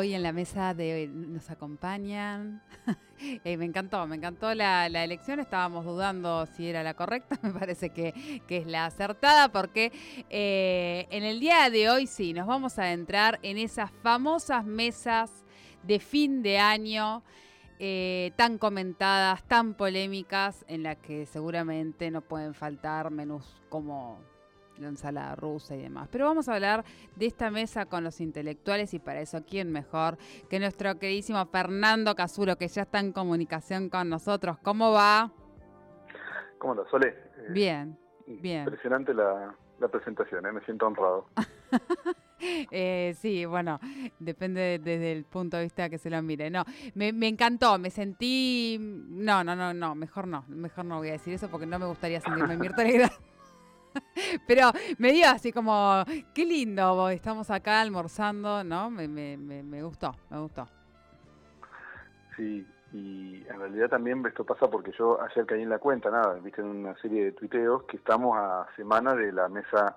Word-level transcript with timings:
Hoy 0.00 0.14
en 0.14 0.22
la 0.22 0.32
mesa 0.32 0.72
de 0.72 1.08
nos 1.08 1.50
acompañan. 1.50 2.62
Eh, 3.44 3.58
me 3.58 3.66
encantó, 3.66 4.06
me 4.06 4.16
encantó 4.16 4.54
la, 4.54 4.88
la, 4.88 5.04
elección. 5.04 5.40
Estábamos 5.40 5.84
dudando 5.84 6.46
si 6.46 6.66
era 6.66 6.82
la 6.82 6.94
correcta. 6.94 7.38
Me 7.42 7.50
parece 7.50 7.90
que, 7.90 8.40
que 8.48 8.56
es 8.56 8.66
la 8.66 8.86
acertada 8.86 9.52
porque 9.52 9.92
eh, 10.30 11.06
en 11.10 11.24
el 11.24 11.38
día 11.38 11.68
de 11.68 11.90
hoy 11.90 12.06
sí, 12.06 12.32
nos 12.32 12.46
vamos 12.46 12.78
a 12.78 12.92
entrar 12.92 13.38
en 13.42 13.58
esas 13.58 13.90
famosas 14.02 14.64
mesas 14.64 15.44
de 15.82 16.00
fin 16.00 16.42
de 16.42 16.58
año. 16.58 17.22
Eh, 17.78 18.32
tan 18.36 18.56
comentadas, 18.56 19.42
tan 19.42 19.74
polémicas, 19.74 20.64
en 20.66 20.82
las 20.82 20.96
que 20.96 21.26
seguramente 21.26 22.10
no 22.10 22.22
pueden 22.22 22.54
faltar 22.54 23.10
menús 23.10 23.60
como 23.68 24.18
la 24.80 24.88
ensalada 24.88 25.34
rusa 25.36 25.76
y 25.76 25.82
demás. 25.82 26.08
Pero 26.10 26.26
vamos 26.26 26.48
a 26.48 26.54
hablar 26.54 26.84
de 27.16 27.26
esta 27.26 27.50
mesa 27.50 27.86
con 27.86 28.04
los 28.04 28.20
intelectuales 28.20 28.94
y 28.94 28.98
para 28.98 29.20
eso, 29.20 29.44
¿quién 29.48 29.70
mejor 29.70 30.16
que 30.48 30.58
nuestro 30.58 30.98
queridísimo 30.98 31.44
Fernando 31.46 32.14
Casuro, 32.14 32.56
que 32.56 32.68
ya 32.68 32.82
está 32.82 33.00
en 33.00 33.12
comunicación 33.12 33.88
con 33.88 34.08
nosotros? 34.08 34.58
¿Cómo 34.62 34.92
va? 34.92 35.30
¿Cómo 36.58 36.74
lo 36.74 36.86
Sole? 36.88 37.08
Eh, 37.08 37.46
bien, 37.50 37.98
bien. 38.26 38.64
Impresionante 38.64 39.14
la, 39.14 39.54
presentación, 39.90 40.44
¿eh? 40.46 40.52
me 40.52 40.60
siento 40.62 40.86
honrado. 40.86 41.26
eh, 42.70 43.14
sí, 43.18 43.46
bueno, 43.46 43.80
depende 44.18 44.78
desde 44.78 45.12
el 45.12 45.24
punto 45.24 45.56
de 45.56 45.64
vista 45.64 45.88
que 45.88 45.96
se 45.96 46.10
lo 46.10 46.20
mire. 46.20 46.50
No, 46.50 46.64
me, 46.94 47.12
me, 47.12 47.28
encantó, 47.28 47.78
me 47.78 47.90
sentí... 47.90 48.76
No, 48.78 49.42
no, 49.42 49.56
no, 49.56 49.72
no, 49.72 49.94
mejor 49.94 50.28
no, 50.28 50.44
mejor 50.48 50.84
no 50.84 50.98
voy 50.98 51.08
a 51.08 51.12
decir 51.12 51.32
eso 51.32 51.48
porque 51.48 51.66
no 51.66 51.78
me 51.78 51.86
gustaría 51.86 52.20
sentirme 52.20 52.56
Mirta 52.58 52.84
Legrand. 52.84 53.12
Pero 54.46 54.70
me 54.98 55.12
dio 55.12 55.28
así 55.28 55.52
como, 55.52 56.04
qué 56.34 56.44
lindo, 56.44 57.08
estamos 57.08 57.50
acá 57.50 57.80
almorzando, 57.80 58.64
¿no? 58.64 58.90
Me, 58.90 59.08
me, 59.08 59.36
me, 59.36 59.82
gustó, 59.82 60.14
me 60.30 60.38
gustó. 60.38 60.66
Sí, 62.36 62.66
y 62.92 63.44
en 63.48 63.58
realidad 63.58 63.88
también 63.88 64.24
esto 64.26 64.44
pasa 64.44 64.68
porque 64.68 64.92
yo 64.92 65.20
ayer 65.22 65.46
caí 65.46 65.62
en 65.62 65.68
la 65.68 65.78
cuenta, 65.78 66.10
nada, 66.10 66.34
viste 66.34 66.60
en 66.60 66.68
una 66.68 66.96
serie 66.96 67.24
de 67.24 67.32
tuiteos 67.32 67.84
que 67.84 67.96
estamos 67.96 68.36
a 68.36 68.66
semana 68.76 69.14
de 69.14 69.32
la 69.32 69.48
mesa 69.48 69.96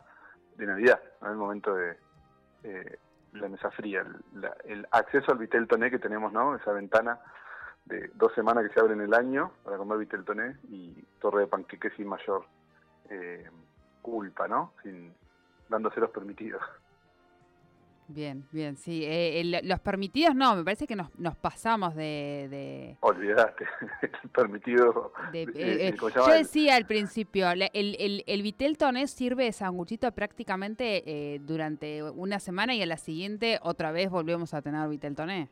de 0.57 0.66
Navidad, 0.66 1.02
en 1.22 1.30
el 1.30 1.35
momento 1.35 1.73
de 1.73 1.97
eh, 2.63 3.00
la 3.33 3.50
mesa 3.50 3.72
fría, 3.72 4.05
el, 4.66 4.88
acceso 4.91 5.31
al 5.31 5.39
Vitel 5.39 5.67
Toné 5.67 5.89
que 5.89 6.00
tenemos, 6.00 6.31
¿no? 6.31 6.55
Esa 6.55 6.72
ventana 6.72 7.19
de 7.85 8.11
dos 8.13 8.33
semanas 8.33 8.66
que 8.67 8.73
se 8.73 8.80
abre 8.80 8.94
en 8.94 9.02
el 9.02 9.13
año 9.13 9.52
para 9.63 9.78
comer 9.78 9.97
Vitel 9.97 10.23
Toné 10.23 10.57
y 10.69 10.94
torre 11.19 11.41
de 11.41 11.47
panqueques 11.47 11.94
y 11.97 12.05
mayor. 12.05 12.45
Eh, 13.09 13.50
culpa, 14.03 14.47
¿no? 14.47 14.73
Sin 14.83 15.11
dándose 15.67 15.99
los 15.99 16.11
permitidos. 16.11 16.61
Bien, 18.07 18.45
bien, 18.51 18.75
sí. 18.75 19.03
Eh, 19.05 19.61
los 19.63 19.79
permitidos 19.79 20.35
no, 20.35 20.55
me 20.55 20.63
parece 20.63 20.85
que 20.85 20.95
nos, 20.95 21.17
nos 21.17 21.35
pasamos 21.35 21.95
de... 21.95 22.47
de... 22.49 22.97
Olvidaste, 22.99 23.65
el 24.23 24.29
permitido... 24.29 25.13
Eh, 25.33 25.47
eh, 25.55 25.95
yo 26.13 26.27
decía 26.27 26.75
al 26.75 26.85
principio, 26.85 27.50
el, 27.50 27.63
el, 27.73 28.23
el 28.28 28.41
Vitel 28.44 28.78
sirve 29.07 29.45
de 29.45 29.51
sanguchito 29.51 30.11
prácticamente 30.11 31.39
durante 31.41 32.03
una 32.03 32.39
semana 32.39 32.75
y 32.75 32.83
a 32.83 32.85
la 32.85 32.97
siguiente 32.97 33.57
otra 33.63 33.91
vez 33.91 34.09
volvemos 34.09 34.53
a 34.53 34.61
tener 34.61 34.88
Vitel 34.89 35.16
Toné. 35.16 35.49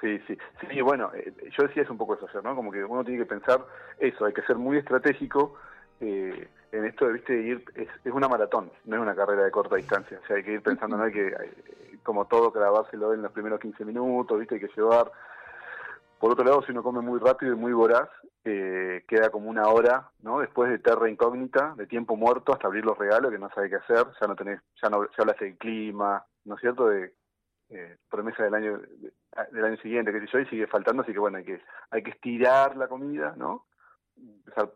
Sí, 0.00 0.18
sí, 0.28 0.38
sí, 0.60 0.80
bueno, 0.80 1.10
yo 1.58 1.66
decía 1.66 1.82
es 1.82 1.90
un 1.90 1.98
poco 1.98 2.14
eso 2.14 2.40
¿no? 2.40 2.54
Como 2.54 2.70
que 2.70 2.84
uno 2.84 3.04
tiene 3.04 3.24
que 3.24 3.26
pensar 3.26 3.66
eso, 3.98 4.24
hay 4.26 4.32
que 4.32 4.42
ser 4.42 4.56
muy 4.56 4.78
estratégico 4.78 5.56
eh, 6.00 6.48
en 6.72 6.84
esto 6.84 7.06
de 7.06 7.12
viste 7.14 7.32
ir 7.34 7.64
es, 7.74 7.88
es, 8.04 8.12
una 8.12 8.28
maratón, 8.28 8.70
no 8.84 8.96
es 8.96 9.02
una 9.02 9.14
carrera 9.14 9.44
de 9.44 9.50
corta 9.50 9.76
distancia, 9.76 10.20
o 10.22 10.26
sea, 10.26 10.36
hay 10.36 10.44
que 10.44 10.52
ir 10.52 10.62
pensando, 10.62 10.96
no 10.96 11.04
hay 11.04 11.12
que, 11.12 11.34
como 12.02 12.26
todo, 12.26 12.50
grabárselo 12.50 13.14
en 13.14 13.22
los 13.22 13.32
primeros 13.32 13.60
15 13.60 13.84
minutos, 13.84 14.38
viste, 14.38 14.56
hay 14.56 14.60
que 14.60 14.70
llevar. 14.76 15.10
Por 16.18 16.32
otro 16.32 16.44
lado, 16.44 16.62
si 16.62 16.72
uno 16.72 16.82
come 16.82 17.00
muy 17.00 17.20
rápido 17.20 17.52
y 17.52 17.56
muy 17.56 17.72
voraz, 17.72 18.08
eh, 18.44 19.04
queda 19.06 19.30
como 19.30 19.48
una 19.48 19.68
hora, 19.68 20.10
¿no? 20.22 20.40
Después 20.40 20.70
de 20.70 20.78
terra 20.78 21.08
incógnita, 21.08 21.74
de 21.76 21.86
tiempo 21.86 22.16
muerto, 22.16 22.52
hasta 22.52 22.66
abrir 22.66 22.84
los 22.84 22.98
regalos, 22.98 23.30
que 23.30 23.38
no 23.38 23.50
sabe 23.50 23.70
qué 23.70 23.76
hacer, 23.76 24.06
ya 24.20 24.26
no 24.26 24.34
tenés, 24.34 24.60
ya 24.82 24.88
no, 24.88 25.04
ya 25.04 25.16
hablas 25.18 25.38
del 25.38 25.56
clima, 25.56 26.24
¿no 26.44 26.56
es 26.56 26.60
cierto? 26.60 26.88
De 26.88 27.14
eh, 27.70 27.96
promesa 28.10 28.42
del 28.42 28.54
año 28.54 28.80
del 29.52 29.64
año 29.64 29.76
siguiente, 29.76 30.10
que 30.10 30.20
sé 30.20 30.26
yo, 30.32 30.38
y 30.40 30.46
sigue 30.46 30.66
faltando, 30.66 31.02
así 31.02 31.12
que 31.12 31.18
bueno, 31.18 31.38
hay 31.38 31.44
que, 31.44 31.60
hay 31.90 32.02
que 32.02 32.10
estirar 32.10 32.76
la 32.76 32.88
comida, 32.88 33.34
¿no? 33.36 33.66
Empezar 34.16 34.70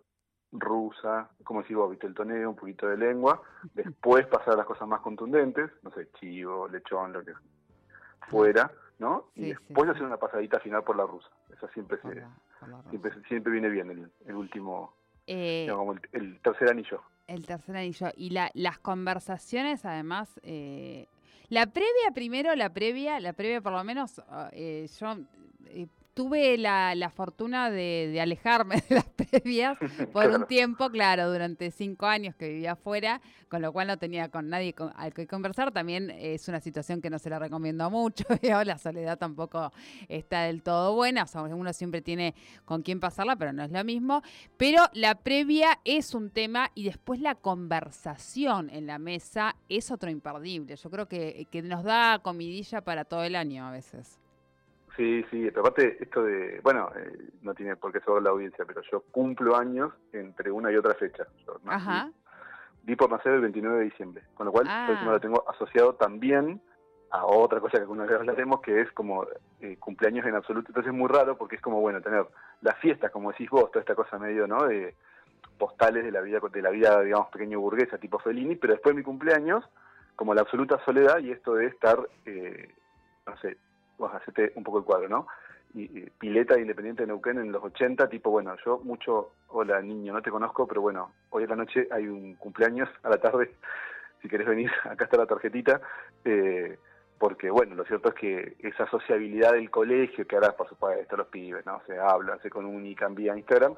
rusa, 0.52 1.30
como 1.44 1.62
si 1.64 1.74
vos, 1.74 1.90
viste 1.90 2.06
el 2.06 2.14
toneo, 2.14 2.50
un 2.50 2.56
poquito 2.56 2.86
de 2.86 2.96
lengua, 2.96 3.42
después 3.74 4.26
pasar 4.26 4.54
a 4.54 4.58
las 4.58 4.66
cosas 4.66 4.86
más 4.86 5.00
contundentes, 5.00 5.70
no 5.82 5.90
sé, 5.92 6.08
chivo, 6.20 6.68
lechón, 6.68 7.12
lo 7.12 7.24
que 7.24 7.32
fuera, 8.28 8.70
¿no? 8.98 9.30
y 9.34 9.48
después 9.48 9.88
hacer 9.90 10.04
una 10.04 10.18
pasadita 10.18 10.60
final 10.60 10.84
por 10.84 10.96
la 10.96 11.06
rusa. 11.06 11.28
Eso 11.52 11.68
siempre 11.68 11.98
se, 12.02 12.24
siempre, 12.90 13.12
siempre 13.28 13.52
viene 13.52 13.68
bien 13.68 13.90
el, 13.90 14.10
el 14.26 14.34
último, 14.34 14.94
eh, 15.26 15.66
como 15.70 15.94
el, 16.12 16.40
tercer 16.40 16.68
anillo. 16.68 17.02
El 17.26 17.46
tercer 17.46 17.76
anillo. 17.76 18.08
Y 18.16 18.30
la, 18.30 18.50
las 18.54 18.78
conversaciones, 18.78 19.84
además, 19.84 20.38
eh, 20.42 21.06
la 21.48 21.66
previa 21.66 22.12
primero, 22.14 22.54
la 22.54 22.72
previa, 22.72 23.20
la 23.20 23.32
previa 23.32 23.60
por 23.60 23.72
lo 23.72 23.84
menos, 23.84 24.22
eh, 24.52 24.88
yo 24.98 25.16
eh, 25.66 25.86
tuve 26.14 26.58
la, 26.58 26.94
la 26.94 27.10
fortuna 27.10 27.70
de, 27.70 28.10
de, 28.12 28.20
alejarme 28.20 28.82
de 28.88 28.96
las 28.96 29.04
previas 29.30 29.78
por 30.12 30.28
un 30.28 30.46
tiempo, 30.46 30.90
claro, 30.90 31.30
durante 31.30 31.70
cinco 31.70 32.06
años 32.06 32.34
que 32.34 32.48
vivía 32.48 32.72
afuera, 32.72 33.20
con 33.48 33.62
lo 33.62 33.72
cual 33.72 33.86
no 33.88 33.98
tenía 33.98 34.28
con 34.28 34.48
nadie 34.48 34.74
con, 34.74 34.92
al 34.96 35.12
que 35.14 35.26
conversar. 35.26 35.72
También 35.72 36.10
es 36.10 36.48
una 36.48 36.60
situación 36.60 37.00
que 37.00 37.10
no 37.10 37.18
se 37.18 37.30
la 37.30 37.38
recomiendo 37.38 37.88
mucho. 37.90 38.24
la 38.64 38.78
soledad 38.78 39.18
tampoco 39.18 39.72
está 40.08 40.42
del 40.42 40.62
todo 40.62 40.94
buena. 40.94 41.24
O 41.24 41.26
sea, 41.26 41.42
uno 41.42 41.72
siempre 41.72 42.02
tiene 42.02 42.34
con 42.64 42.82
quién 42.82 43.00
pasarla, 43.00 43.36
pero 43.36 43.52
no 43.52 43.62
es 43.62 43.70
lo 43.70 43.84
mismo. 43.84 44.22
Pero 44.56 44.82
la 44.92 45.14
previa 45.16 45.80
es 45.84 46.14
un 46.14 46.30
tema 46.30 46.70
y 46.74 46.84
después 46.84 47.20
la 47.20 47.34
conversación 47.34 48.70
en 48.70 48.86
la 48.86 48.98
mesa 48.98 49.56
es 49.68 49.90
otro 49.90 50.10
imperdible. 50.10 50.76
Yo 50.76 50.90
creo 50.90 51.08
que, 51.08 51.46
que 51.50 51.62
nos 51.62 51.84
da 51.84 52.20
comidilla 52.22 52.82
para 52.82 53.04
todo 53.04 53.24
el 53.24 53.36
año 53.36 53.66
a 53.66 53.70
veces. 53.70 54.21
Sí, 54.96 55.24
sí, 55.30 55.48
pero 55.50 55.60
aparte 55.60 55.96
esto 56.00 56.22
de, 56.22 56.60
bueno, 56.62 56.90
eh, 56.96 57.30
no 57.42 57.54
tiene 57.54 57.76
por 57.76 57.92
qué 57.92 58.00
ser 58.00 58.22
la 58.22 58.30
audiencia, 58.30 58.64
pero 58.66 58.82
yo 58.90 59.02
cumplo 59.10 59.56
años 59.56 59.92
entre 60.12 60.50
una 60.50 60.70
y 60.70 60.76
otra 60.76 60.94
fecha. 60.94 61.26
Yo 61.46 61.58
Ajá. 61.66 62.10
Di 62.82 62.96
por 62.96 63.10
nacer 63.10 63.32
el 63.32 63.40
29 63.42 63.78
de 63.78 63.84
diciembre, 63.84 64.22
con 64.34 64.46
lo 64.46 64.52
cual 64.52 64.66
ah. 64.68 65.00
yo 65.02 65.10
lo 65.10 65.20
tengo 65.20 65.48
asociado 65.48 65.94
también 65.94 66.60
a 67.10 67.26
otra 67.26 67.60
cosa 67.60 67.76
que 67.76 67.82
alguna 67.82 68.04
vez 68.04 68.18
hablaremos, 68.18 68.60
que 68.60 68.80
es 68.80 68.90
como 68.92 69.26
eh, 69.60 69.76
cumpleaños 69.78 70.26
en 70.26 70.34
absoluto. 70.34 70.70
Entonces 70.70 70.92
es 70.92 70.98
muy 70.98 71.08
raro 71.08 71.36
porque 71.36 71.56
es 71.56 71.62
como, 71.62 71.80
bueno, 71.80 72.00
tener 72.00 72.26
las 72.60 72.76
fiestas, 72.78 73.10
como 73.10 73.30
decís 73.30 73.50
vos, 73.50 73.70
toda 73.70 73.80
esta 73.80 73.94
cosa 73.94 74.18
medio, 74.18 74.46
¿no? 74.46 74.66
De 74.66 74.94
postales 75.58 76.04
de 76.04 76.10
la 76.10 76.22
vida, 76.22 76.40
de 76.52 76.62
la 76.62 76.70
vida, 76.70 77.00
digamos, 77.02 77.28
pequeño 77.28 77.60
burguesa, 77.60 77.98
tipo 77.98 78.18
Fellini, 78.18 78.56
pero 78.56 78.72
después 78.72 78.94
de 78.94 79.00
mi 79.00 79.04
cumpleaños, 79.04 79.64
como 80.16 80.34
la 80.34 80.40
absoluta 80.40 80.82
soledad 80.84 81.18
y 81.18 81.30
esto 81.30 81.54
de 81.54 81.66
estar, 81.66 81.98
eh, 82.24 82.74
no 83.26 83.36
sé, 83.38 83.58
vos 83.98 84.12
hacete 84.14 84.52
un 84.56 84.64
poco 84.64 84.78
el 84.78 84.84
cuadro, 84.84 85.08
¿no? 85.08 85.26
Y, 85.74 85.86
pileta 86.10 86.58
Independiente 86.58 87.02
de 87.02 87.06
Neuquén 87.06 87.38
en 87.38 87.50
los 87.50 87.64
80, 87.64 88.08
tipo, 88.08 88.30
bueno, 88.30 88.54
yo 88.64 88.80
mucho, 88.84 89.32
hola 89.48 89.80
niño, 89.80 90.12
no 90.12 90.22
te 90.22 90.30
conozco, 90.30 90.66
pero 90.66 90.82
bueno, 90.82 91.12
hoy 91.30 91.44
en 91.44 91.50
la 91.50 91.56
noche 91.56 91.88
hay 91.90 92.06
un 92.06 92.34
cumpleaños 92.34 92.88
a 93.02 93.08
la 93.08 93.18
tarde, 93.18 93.52
si 94.22 94.28
querés 94.28 94.46
venir, 94.46 94.70
acá 94.84 95.04
está 95.04 95.16
la 95.16 95.26
tarjetita, 95.26 95.80
eh, 96.24 96.78
porque 97.18 97.50
bueno, 97.50 97.74
lo 97.74 97.84
cierto 97.84 98.08
es 98.08 98.14
que 98.14 98.56
esa 98.58 98.86
sociabilidad 98.90 99.52
del 99.52 99.70
colegio, 99.70 100.26
que 100.26 100.34
ahora 100.34 100.56
por 100.56 100.68
supuesto 100.68 101.16
los 101.16 101.28
pibes, 101.28 101.64
¿no? 101.64 101.80
Se 101.86 101.98
hablan, 101.98 102.40
se 102.42 102.50
comunican 102.50 103.14
vía 103.14 103.36
Instagram, 103.36 103.74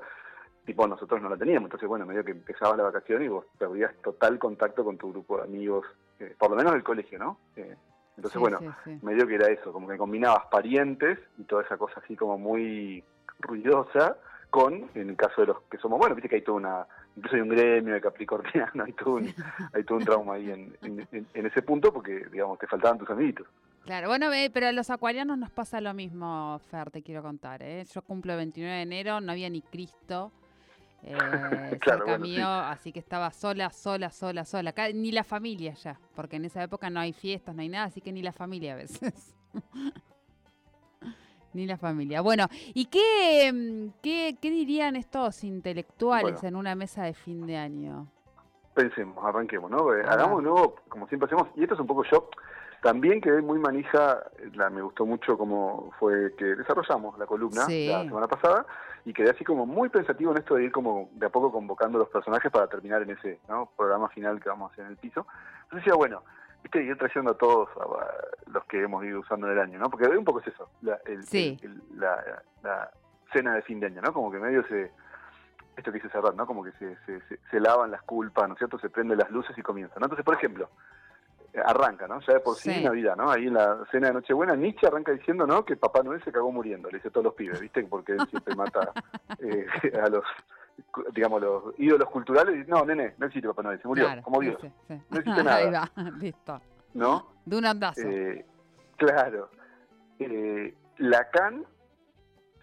tipo 0.64 0.86
nosotros 0.88 1.20
no 1.20 1.28
la 1.28 1.36
teníamos, 1.36 1.66
entonces 1.66 1.88
bueno, 1.88 2.06
medio 2.06 2.24
que 2.24 2.32
empezaba 2.32 2.76
la 2.76 2.84
vacación 2.84 3.22
y 3.22 3.28
vos 3.28 3.44
perdías 3.58 3.94
total 4.02 4.38
contacto 4.38 4.82
con 4.82 4.96
tu 4.96 5.12
grupo 5.12 5.36
de 5.36 5.44
amigos, 5.44 5.86
eh, 6.18 6.34
por 6.38 6.50
lo 6.50 6.56
menos 6.56 6.72
del 6.72 6.82
colegio, 6.82 7.18
¿no? 7.18 7.38
Eh, 7.56 7.76
entonces, 8.16 8.40
bueno, 8.40 8.60
me 9.02 9.14
dio 9.14 9.26
que 9.26 9.34
era 9.34 9.48
eso, 9.48 9.72
como 9.72 9.88
que 9.88 9.96
combinabas 9.96 10.46
parientes 10.46 11.18
y 11.38 11.44
toda 11.44 11.62
esa 11.62 11.76
cosa 11.76 12.00
así 12.02 12.14
como 12.16 12.38
muy 12.38 13.02
ruidosa 13.40 14.16
con, 14.50 14.88
en 14.94 15.10
el 15.10 15.16
caso 15.16 15.40
de 15.40 15.48
los 15.48 15.62
que 15.62 15.78
somos, 15.78 15.98
bueno, 15.98 16.14
viste 16.14 16.28
que 16.28 16.36
hay 16.36 16.42
toda 16.42 16.58
una, 16.58 16.86
incluso 17.16 17.34
hay 17.34 17.42
un 17.42 17.48
gremio 17.48 17.94
de 17.94 18.00
capricorniano, 18.00 18.84
hay 18.86 18.92
todo 18.92 19.14
un, 19.14 19.34
hay 19.72 19.82
todo 19.82 19.98
un 19.98 20.04
trauma 20.04 20.34
ahí 20.34 20.48
en, 20.48 20.76
en, 20.80 21.46
ese 21.46 21.62
punto 21.62 21.92
porque, 21.92 22.26
digamos, 22.30 22.58
te 22.60 22.68
faltaban 22.68 22.98
tus 22.98 23.10
amiguitos. 23.10 23.48
Claro, 23.84 24.08
bueno, 24.08 24.28
pero 24.52 24.68
a 24.68 24.72
los 24.72 24.90
acuarianos 24.90 25.36
nos 25.36 25.50
pasa 25.50 25.80
lo 25.80 25.92
mismo, 25.92 26.58
Fer, 26.70 26.90
te 26.92 27.02
quiero 27.02 27.22
contar. 27.22 27.62
¿eh? 27.62 27.84
Yo 27.92 28.02
cumplo 28.02 28.36
29 28.36 28.76
de 28.76 28.82
enero, 28.82 29.20
no 29.20 29.32
había 29.32 29.50
ni 29.50 29.60
Cristo. 29.60 30.30
Eh, 31.06 31.78
cerca 31.84 32.18
mío, 32.18 32.48
así 32.48 32.90
que 32.90 32.98
estaba 32.98 33.30
sola, 33.30 33.68
sola, 33.70 34.10
sola, 34.10 34.46
sola. 34.46 34.72
ni 34.94 35.12
la 35.12 35.22
familia 35.22 35.74
ya, 35.74 35.98
porque 36.14 36.36
en 36.36 36.46
esa 36.46 36.62
época 36.62 36.88
no 36.88 36.98
hay 36.98 37.12
fiestas, 37.12 37.54
no 37.54 37.60
hay 37.60 37.68
nada, 37.68 37.84
así 37.84 38.00
que 38.00 38.10
ni 38.10 38.22
la 38.22 38.32
familia 38.32 38.72
a 38.72 38.76
veces. 38.76 39.34
ni 41.52 41.66
la 41.66 41.76
familia. 41.76 42.22
Bueno, 42.22 42.46
¿y 42.72 42.86
qué, 42.86 43.52
mm, 43.52 44.00
qué, 44.02 44.34
dirían 44.40 44.96
estos 44.96 45.44
intelectuales 45.44 46.42
en 46.42 46.56
una 46.56 46.74
mesa 46.74 47.04
de 47.04 47.12
fin 47.12 47.46
de 47.46 47.58
año? 47.58 48.08
Pensemos, 48.72 49.22
arranquemos, 49.22 49.70
¿no? 49.70 49.90
Hagamos 50.08 50.42
nuevo, 50.42 50.76
como 50.88 51.06
siempre 51.06 51.26
hacemos, 51.26 51.48
y 51.54 51.64
esto 51.64 51.74
es 51.74 51.80
un 51.80 51.86
poco 51.86 52.02
yo 52.10 52.30
también 52.82 53.20
quedé 53.20 53.40
muy 53.40 53.58
manija, 53.58 54.24
la, 54.54 54.68
me 54.68 54.82
gustó 54.82 55.06
mucho 55.06 55.38
como 55.38 55.90
fue 55.98 56.34
que 56.36 56.44
desarrollamos 56.44 57.18
la 57.18 57.26
columna 57.26 57.62
la 57.66 58.04
semana 58.04 58.28
pasada 58.28 58.66
y 59.04 59.12
quedé 59.12 59.30
así 59.30 59.44
como 59.44 59.66
muy 59.66 59.88
pensativo 59.88 60.32
en 60.32 60.38
esto 60.38 60.54
de 60.54 60.64
ir 60.64 60.72
como 60.72 61.10
de 61.12 61.26
a 61.26 61.30
poco 61.30 61.52
convocando 61.52 61.98
los 61.98 62.08
personajes 62.08 62.50
para 62.50 62.66
terminar 62.66 63.02
en 63.02 63.10
ese 63.10 63.38
programa 63.76 64.08
final 64.08 64.40
que 64.40 64.48
vamos 64.48 64.70
a 64.70 64.72
hacer 64.72 64.84
en 64.86 64.92
el 64.92 64.96
piso. 64.96 65.26
Entonces 65.64 65.84
decía, 65.84 65.94
bueno, 65.94 66.22
viste, 66.62 66.82
ir 66.82 66.96
trayendo 66.96 67.32
a 67.32 67.38
todos 67.38 67.68
los 68.46 68.64
que 68.64 68.82
hemos 68.82 69.04
ido 69.04 69.20
usando 69.20 69.46
en 69.46 69.52
el 69.52 69.58
año, 69.58 69.78
¿no? 69.78 69.90
Porque 69.90 70.06
un 70.08 70.24
poco 70.24 70.40
es 70.40 70.46
eso, 70.46 70.70
la, 70.80 70.98
la, 72.62 72.90
cena 73.32 73.54
de 73.54 73.62
fin 73.62 73.80
de 73.80 73.86
año, 73.86 74.00
¿no? 74.00 74.12
Como 74.12 74.30
que 74.30 74.38
medio 74.38 74.66
se 74.68 74.90
esto 75.76 75.90
que 75.90 75.98
dice 75.98 76.08
cerrar, 76.10 76.34
¿no? 76.36 76.46
Como 76.46 76.62
que 76.62 76.70
se, 76.72 76.96
se, 77.04 77.20
se, 77.50 77.60
lavan 77.60 77.90
las 77.90 78.02
culpas, 78.02 78.46
¿no 78.46 78.54
es 78.54 78.58
cierto? 78.58 78.78
Se 78.78 78.90
prenden 78.90 79.18
las 79.18 79.28
luces 79.30 79.58
y 79.58 79.62
comienza, 79.62 79.96
¿no? 79.98 80.06
Entonces, 80.06 80.24
por 80.24 80.36
ejemplo, 80.36 80.70
arranca, 81.64 82.08
¿no? 82.08 82.20
Ya 82.20 82.34
de 82.34 82.40
por 82.40 82.56
sí, 82.56 82.82
Navidad, 82.82 83.16
¿no? 83.16 83.30
Ahí 83.30 83.46
en 83.46 83.54
la 83.54 83.84
cena 83.90 84.08
de 84.08 84.14
Nochebuena, 84.14 84.56
Nietzsche 84.56 84.86
arranca 84.86 85.12
diciendo, 85.12 85.46
¿no? 85.46 85.64
Que 85.64 85.76
Papá 85.76 86.02
Noel 86.02 86.22
se 86.24 86.32
cagó 86.32 86.50
muriendo, 86.50 86.90
le 86.90 86.98
dice 86.98 87.08
a 87.08 87.10
todos 87.10 87.24
los 87.24 87.34
pibes, 87.34 87.60
¿viste? 87.60 87.84
Porque 87.84 88.12
él 88.12 88.26
siempre 88.28 88.54
mata 88.56 88.92
eh, 89.38 89.66
a 90.02 90.08
los, 90.08 90.24
digamos, 91.14 91.40
los 91.40 91.62
ídolos 91.78 92.08
culturales. 92.10 92.66
No, 92.68 92.84
nene, 92.84 93.14
no 93.18 93.26
existe 93.26 93.48
Papá 93.48 93.62
Noel, 93.62 93.80
se 93.80 93.88
murió, 93.88 94.08
como 94.22 94.40
Dios. 94.40 94.58
No 94.88 95.18
existe 95.18 95.44
nada. 95.44 95.56
Ahí 95.56 95.70
va, 95.70 95.90
listo. 96.18 96.60
¿No? 96.94 97.28
De 97.44 97.56
un 97.56 97.66
andazo. 97.66 98.00
Eh, 98.02 98.44
claro. 98.96 99.50
Eh, 100.18 100.74
Lacan 100.98 101.64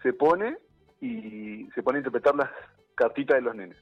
se 0.02 0.12
pone 0.12 0.56
y 1.00 1.68
se 1.74 1.82
pone 1.82 1.98
a 1.98 2.00
interpretar 2.00 2.34
las 2.34 2.50
cartitas 2.94 3.36
de 3.36 3.42
los 3.42 3.54
nenes. 3.54 3.76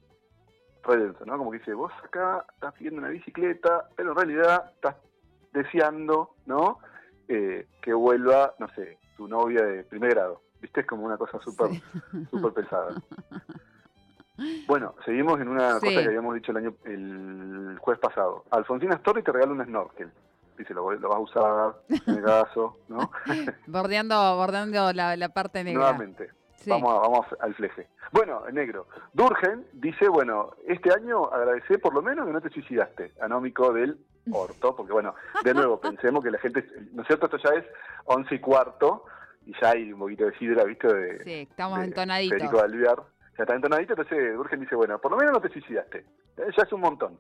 ¿No? 1.27 1.38
Como 1.38 1.50
que 1.50 1.59
dice, 1.59 1.75
vos 1.75 1.93
acá 2.05 2.44
estás 2.55 2.75
pidiendo 2.75 3.00
una 3.00 3.11
bicicleta, 3.11 3.88
pero 3.97 4.11
en 4.11 4.17
realidad 4.17 4.71
estás 4.75 4.97
deseando, 5.53 6.35
¿no? 6.47 6.79
Eh, 7.29 7.67
que 7.81 7.93
vuelva, 7.93 8.55
no 8.59 8.69
sé, 8.75 8.99
tu 9.17 9.29
novia 9.29 9.65
de 9.65 9.85
primer 9.85 10.11
grado. 10.15 10.43
¿Viste? 10.61 10.81
Es 10.81 10.87
como 10.87 11.06
una 11.06 11.17
cosa 11.17 11.41
súper 11.41 11.71
super 12.31 12.53
pesada. 12.55 12.94
Bueno, 14.67 14.94
seguimos 15.05 15.41
en 15.41 15.49
una 15.49 15.75
cosa 15.75 15.87
que 15.87 16.05
habíamos 16.05 16.35
dicho 16.35 16.53
el 16.53 16.59
año 16.59 16.75
el 16.85 17.79
jueves 17.79 18.00
pasado. 18.00 18.44
Alfonsina 18.50 18.97
Story 18.97 19.23
te 19.23 19.32
regala 19.32 19.53
un 19.53 19.65
snorkel. 19.65 20.11
Dice, 20.59 20.75
lo, 20.75 20.91
lo 20.93 21.09
vas 21.09 21.17
a 21.17 21.21
usar 21.21 21.75
en 22.06 22.15
el 22.17 22.23
caso, 22.23 22.77
¿no? 22.88 23.11
bordeando 23.67 24.37
bordeando 24.37 24.93
la, 24.93 25.17
la 25.17 25.29
parte 25.31 25.65
negra. 25.65 25.81
Nuevamente. 25.81 26.31
Vamos, 26.67 27.01
vamos 27.01 27.27
al 27.41 27.55
fleje. 27.55 27.89
Bueno, 28.12 28.43
negro. 28.53 28.87
Durgen 29.12 29.67
dice, 29.73 30.09
bueno, 30.09 30.51
este 30.67 30.93
año 30.93 31.27
agradecer 31.33 31.81
por 31.81 31.95
lo 31.95 32.03
menos 32.03 32.27
que 32.27 32.33
no 32.33 32.41
te 32.41 32.51
suicidaste, 32.51 33.12
anómico 33.21 33.73
del 33.73 33.99
orto, 34.31 34.77
porque 34.77 34.93
bueno, 34.93 35.15
de 35.43 35.55
nuevo, 35.55 35.81
pensemos 35.81 36.23
que 36.23 36.31
la 36.31 36.39
gente, 36.39 36.67
¿no 36.93 37.03
es 37.03 37.07
cierto? 37.07 37.27
Esto 37.27 37.39
ya 37.39 37.59
es 37.59 37.67
once 38.05 38.35
y 38.35 38.41
cuarto, 38.41 39.05
y 39.47 39.53
ya 39.61 39.71
hay 39.71 39.93
un 39.93 40.01
poquito 40.01 40.27
de 40.27 40.37
sidra, 40.39 40.65
¿viste? 40.65 40.93
De, 40.93 41.25
sí, 41.25 41.33
estamos 41.51 41.81
entonaditos. 41.81 42.39
Federico 42.39 42.67
Ya 42.67 43.43
está 43.45 43.55
entonadito, 43.55 43.93
entonces 43.95 44.35
Durgen 44.35 44.61
dice, 44.61 44.75
bueno, 44.75 44.99
por 44.99 45.13
lo 45.13 45.17
menos 45.17 45.33
no 45.33 45.41
te 45.41 45.49
suicidaste. 45.49 46.05
Eh, 46.37 46.51
ya 46.56 46.63
es 46.63 46.73
un 46.73 46.81
montón. 46.81 47.19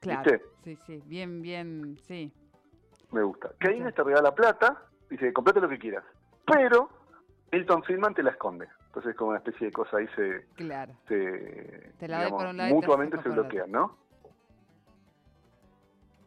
Claro. 0.00 0.30
Sí, 0.64 0.76
sí, 0.86 1.02
bien, 1.06 1.42
bien, 1.42 1.96
sí. 1.98 2.32
Me 3.12 3.22
gusta. 3.22 3.50
Keynes 3.60 3.94
te 3.94 4.02
regala 4.02 4.34
plata, 4.34 4.84
dice, 5.08 5.32
comprate 5.32 5.60
lo 5.60 5.68
que 5.68 5.78
quieras. 5.78 6.04
Pero 6.46 6.88
Milton 7.52 7.82
Friedman 7.82 8.14
te 8.14 8.22
la 8.22 8.30
esconde. 8.30 8.66
Entonces, 8.90 9.14
como 9.14 9.30
una 9.30 9.38
especie 9.38 9.68
de 9.68 9.72
cosa 9.72 9.98
ahí 9.98 10.08
se. 10.16 10.46
Claro. 10.56 10.92
Se, 11.06 11.92
te 11.96 12.08
la 12.08 12.28
por 12.28 12.46
un 12.46 12.56
lado 12.56 12.74
mutuamente 12.74 13.22
se 13.22 13.28
bloquean, 13.28 13.70
¿no? 13.70 13.96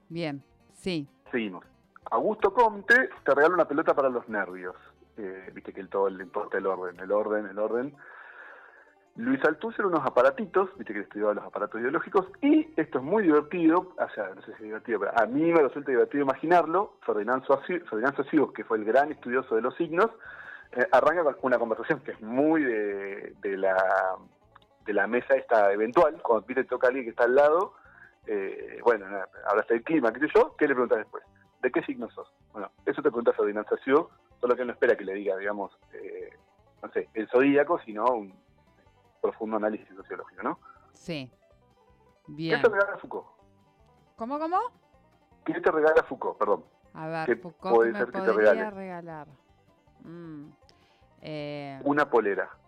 Bien, 0.07 0.42
sí. 0.71 1.06
Seguimos. 1.30 1.65
Augusto 2.10 2.54
Comte 2.54 3.10
te 3.25 3.36
regala 3.36 3.56
una 3.56 3.68
pelota 3.68 3.94
para 3.94 4.07
los 4.07 4.30
nervios. 4.30 4.75
Eh, 5.18 5.51
viste 5.54 5.74
que 5.74 5.81
el 5.81 5.89
todo 5.89 6.10
le 6.10 6.24
importa 6.24 6.57
el 6.57 6.65
orden, 6.65 6.98
el 7.01 7.12
orden, 7.12 7.48
el 7.48 7.60
orden. 7.60 7.95
Luis 9.18 9.44
Althusser 9.44 9.86
unos 9.86 10.06
aparatitos, 10.06 10.69
viste 10.77 10.94
que 10.94 11.01
estudiaba 11.01 11.33
los 11.33 11.44
aparatos 11.44 11.81
ideológicos, 11.81 12.27
y 12.42 12.68
esto 12.77 12.98
es 12.98 13.04
muy 13.04 13.24
divertido, 13.24 13.94
o 13.98 14.09
sea, 14.16 14.30
no 14.33 14.42
sé 14.42 14.48
si 14.48 14.51
es 14.54 14.59
divertido, 14.62 15.01
pero 15.01 15.12
a 15.16 15.25
mí 15.27 15.51
me 15.51 15.62
resulta 15.62 15.92
divertido 15.92 16.24
imaginarlo, 16.24 16.98
Ferdinand 17.06 17.45
Saussure, 17.45 18.54
que 18.56 18.63
fue 18.63 18.77
el 18.77 18.86
gran 18.86 19.12
estudioso 19.12 19.56
de 19.56 19.62
los 19.62 19.75
signos, 19.75 20.09
arranca 20.91 21.23
con 21.23 21.35
una 21.43 21.59
conversación 21.59 21.99
que 22.01 22.11
es 22.11 22.21
muy 22.21 22.63
de, 22.63 23.57
la 23.57 24.15
de 24.85 24.93
la 24.93 25.07
mesa 25.07 25.35
esta 25.35 25.71
eventual, 25.71 26.21
cuando 26.21 26.45
te 26.45 26.63
toca 26.63 26.87
alguien 26.87 27.05
que 27.05 27.11
está 27.11 27.23
al 27.23 27.35
lado, 27.35 27.73
eh, 28.27 28.79
bueno, 28.83 29.05
hablaste 29.47 29.75
del 29.75 29.83
clima, 29.83 30.11
qué 30.11 30.19
sé 30.21 30.27
yo, 30.33 30.55
¿qué 30.57 30.67
le 30.67 30.73
preguntas 30.73 30.99
después? 30.99 31.23
¿De 31.61 31.71
qué 31.71 31.81
signo 31.83 32.09
sos? 32.11 32.31
Bueno, 32.51 32.71
eso 32.85 33.01
te 33.01 33.09
preguntas 33.09 33.35
a 33.39 33.43
solo 34.41 34.55
que 34.55 34.65
no 34.65 34.73
espera 34.73 34.97
que 34.97 35.05
le 35.05 35.13
diga, 35.13 35.37
digamos, 35.37 35.71
eh, 35.93 36.37
no 36.81 36.91
sé, 36.91 37.07
el 37.13 37.29
zodíaco, 37.29 37.79
sino 37.79 38.05
un 38.05 38.33
profundo 39.21 39.55
análisis 39.55 39.87
sociológico, 39.95 40.43
¿no? 40.43 40.59
Sí. 40.93 41.31
Bien. 42.27 42.61
¿Qué 42.61 42.67
te 42.67 42.73
regala 42.73 42.97
Foucault? 42.97 43.27
¿Cómo, 44.17 44.39
cómo? 44.39 44.59
¿Qué 45.45 45.59
te 45.61 45.71
regala 45.71 46.03
Foucault? 46.03 46.37
Perdón. 46.37 46.65
A 46.93 47.07
ver, 47.07 47.37
Foucault 47.39 47.75
puede 47.75 47.91
me 47.93 47.99
ser 47.99 48.11
que 48.11 48.19
te 48.19 48.33
regale? 48.33 48.69
regalar. 48.71 49.27
Mm. 50.03 50.49
Eh, 51.23 51.79
una 51.83 52.09
polera. 52.09 52.49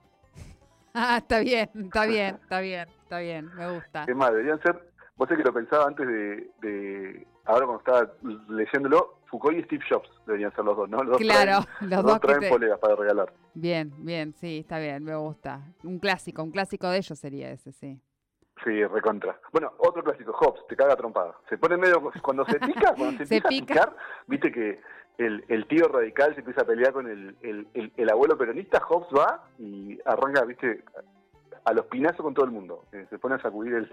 Ah, 0.97 1.17
está 1.17 1.39
bien, 1.39 1.69
está 1.75 2.05
bien, 2.05 2.39
está 2.41 2.61
bien, 2.61 2.87
está 3.03 3.19
bien, 3.19 3.53
me 3.53 3.69
gusta. 3.69 4.05
Es 4.07 4.15
más, 4.15 4.31
deberían 4.31 4.61
ser, 4.61 4.81
vos 5.17 5.27
sé 5.27 5.35
que 5.35 5.43
lo 5.43 5.53
pensaba 5.53 5.87
antes 5.87 6.07
de, 6.07 7.27
ahora 7.43 7.65
cuando 7.65 7.79
estaba 7.79 8.13
leyéndolo, 8.47 9.19
Foucault 9.29 9.57
y 9.57 9.63
Steve 9.63 9.83
Jobs 9.89 10.09
deberían 10.25 10.55
ser 10.55 10.63
los 10.63 10.77
dos, 10.77 10.87
¿no? 10.87 11.03
Los 11.03 11.17
claro, 11.17 11.65
los, 11.81 12.01
dos, 12.01 12.21
traen 12.21 12.49
poleras 12.49 12.79
para 12.79 12.95
regalar. 12.95 13.33
Bien, 13.53 13.91
bien, 14.05 14.33
sí, 14.35 14.59
está 14.59 14.79
bien, 14.79 15.03
me 15.03 15.15
gusta. 15.17 15.63
Un 15.83 16.00
clásico, 16.00 16.41
un 16.41 16.51
clásico 16.51 16.88
de 16.88 17.00
ellos 17.00 17.19
sería 17.19 17.51
ese, 17.51 17.74
sí. 17.74 18.00
Sí, 18.63 18.85
recontra. 18.85 19.38
Bueno, 19.51 19.74
otro 19.79 20.01
clásico, 20.01 20.31
Hobbes, 20.31 20.65
te 20.67 20.77
caga 20.77 20.95
trompada. 20.95 21.35
Se 21.50 21.57
pone 21.57 21.75
medio, 21.75 22.09
cuando 22.21 22.45
se 22.45 22.57
pica, 22.57 22.93
cuando 22.95 23.25
se, 23.25 23.41
pica. 23.41 23.47
a 23.47 23.50
picar, 23.50 23.95
viste 24.27 24.50
que 24.50 24.79
el, 25.17 25.45
el, 25.48 25.65
tío 25.67 25.88
radical 25.88 26.34
se 26.34 26.39
empieza 26.39 26.62
a 26.62 26.65
pelear 26.65 26.93
con 26.93 27.10
el, 27.10 27.36
el, 27.41 27.91
el, 27.95 28.10
abuelo 28.10 28.38
peronista, 28.38 28.79
Hobbes 28.81 29.10
va 29.17 29.43
y 29.57 30.00
arranca, 30.05 30.43
viste, 30.43 30.84
a 31.63 31.74
los 31.74 31.86
pinazos 31.88 32.22
con 32.22 32.34
todo 32.34 32.45
el 32.45 32.51
mundo. 32.51 32.86
Eh, 32.91 33.05
se 33.10 33.17
pone 33.17 33.36
a 33.36 33.41
sacudir 33.41 33.74
el, 33.74 33.91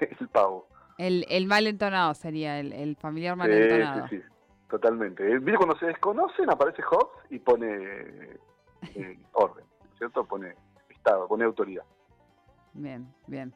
el 0.20 0.28
pavo. 0.28 0.66
El, 0.98 1.26
el 1.28 1.46
mal 1.46 1.66
entonado 1.66 2.14
sería, 2.14 2.58
el, 2.60 2.96
familiar 2.96 3.36
mal 3.36 3.50
entonado. 3.50 4.08
Sí, 4.08 4.18
sí, 4.18 4.22
totalmente. 4.68 5.30
Eh, 5.30 5.38
¿Viste 5.38 5.56
cuando 5.56 5.76
se 5.78 5.86
desconocen 5.86 6.50
aparece 6.50 6.82
Hobbes 6.82 7.30
y 7.30 7.38
pone 7.38 7.66
eh, 8.94 9.18
orden, 9.32 9.64
¿cierto? 9.98 10.24
Pone 10.24 10.54
Estado, 10.88 11.26
pone 11.28 11.44
autoridad. 11.44 11.84
Bien, 12.74 13.06
bien. 13.26 13.54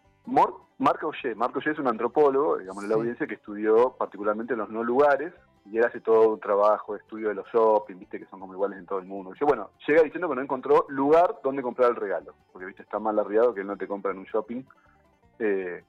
Marc 0.79 1.03
Auger. 1.03 1.37
Marc 1.37 1.55
Auger 1.55 1.73
es 1.73 1.79
un 1.79 1.89
antropólogo, 1.89 2.59
digamos, 2.59 2.83
en 2.83 2.91
la 2.91 2.97
audiencia 2.97 3.27
que 3.27 3.35
estudió 3.35 3.95
particularmente 3.97 4.53
en 4.53 4.59
los 4.59 4.71
no 4.71 4.83
lugares, 4.83 5.33
y 5.71 5.79
él 5.79 5.85
hace 5.85 6.01
todo 6.01 6.31
un 6.31 6.41
trabajo 6.41 6.95
de 6.95 7.01
estudio 7.01 7.29
de 7.29 7.35
los 7.35 7.47
shopping, 7.53 7.99
viste 7.99 8.19
que 8.19 8.27
son 8.27 8.41
como 8.41 8.53
iguales 8.53 8.79
en 8.79 8.87
todo 8.87 8.99
el 8.99 9.07
mundo. 9.07 9.33
Y 9.39 9.45
bueno, 9.45 9.71
llega 9.87 10.03
diciendo 10.03 10.29
que 10.29 10.37
no 10.37 10.43
encontró 10.43 10.87
lugar 10.89 11.37
donde 11.43 11.63
comprar 11.63 11.91
el 11.91 11.97
regalo, 11.97 12.35
porque 12.53 12.67
viste 12.67 12.83
está 12.83 12.99
mal 12.99 13.19
arriado 13.19 13.53
que 13.53 13.63
él 13.63 13.67
no 13.67 13.77
te 13.77 13.89
compra 13.89 14.13
en 14.13 14.19
un 14.19 14.25
shopping. 14.25 14.63
Eh, 15.39 15.83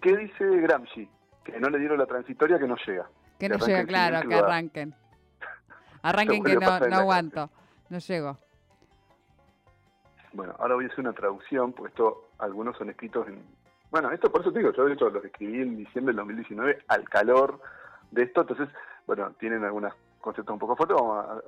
¿Qué 0.00 0.16
dice 0.16 0.44
Gramsci? 0.44 1.08
Que 1.44 1.58
no 1.58 1.68
le 1.68 1.78
dieron 1.78 1.98
la 1.98 2.06
transitoria 2.06 2.58
que 2.58 2.68
no 2.68 2.76
llega. 2.86 3.08
Que, 3.38 3.48
no 3.48 3.56
llega, 3.58 3.84
claro, 3.84 4.28
que 4.28 4.34
arranquen. 4.34 4.94
Arranquen 6.02 6.44
que 6.44 6.54
no, 6.54 6.80
no 6.80 6.96
aguanto, 6.96 7.50
no 7.88 7.98
llego. 7.98 8.38
Bueno, 10.32 10.54
ahora 10.58 10.76
voy 10.76 10.84
a 10.84 10.88
hacer 10.88 11.00
una 11.00 11.12
traducción, 11.12 11.72
porque 11.72 11.90
esto 11.90 12.28
algunos 12.38 12.76
son 12.76 12.90
escritos 12.90 13.26
en... 13.26 13.42
Bueno, 13.90 14.12
esto 14.12 14.30
por 14.30 14.42
eso 14.42 14.52
te 14.52 14.60
digo, 14.60 14.72
yo 14.72 14.84
de 14.84 14.94
hecho 14.94 15.10
los 15.10 15.24
escribí 15.24 15.60
en 15.60 15.76
diciembre 15.76 16.12
del 16.12 16.18
2019 16.18 16.84
al 16.86 17.08
calor 17.08 17.60
de 18.10 18.22
esto, 18.22 18.42
entonces, 18.42 18.68
bueno, 19.06 19.32
tienen 19.38 19.64
algunos 19.64 19.94
conceptos 20.20 20.52
un 20.52 20.58
poco 20.58 20.76
fuertes, 20.76 20.96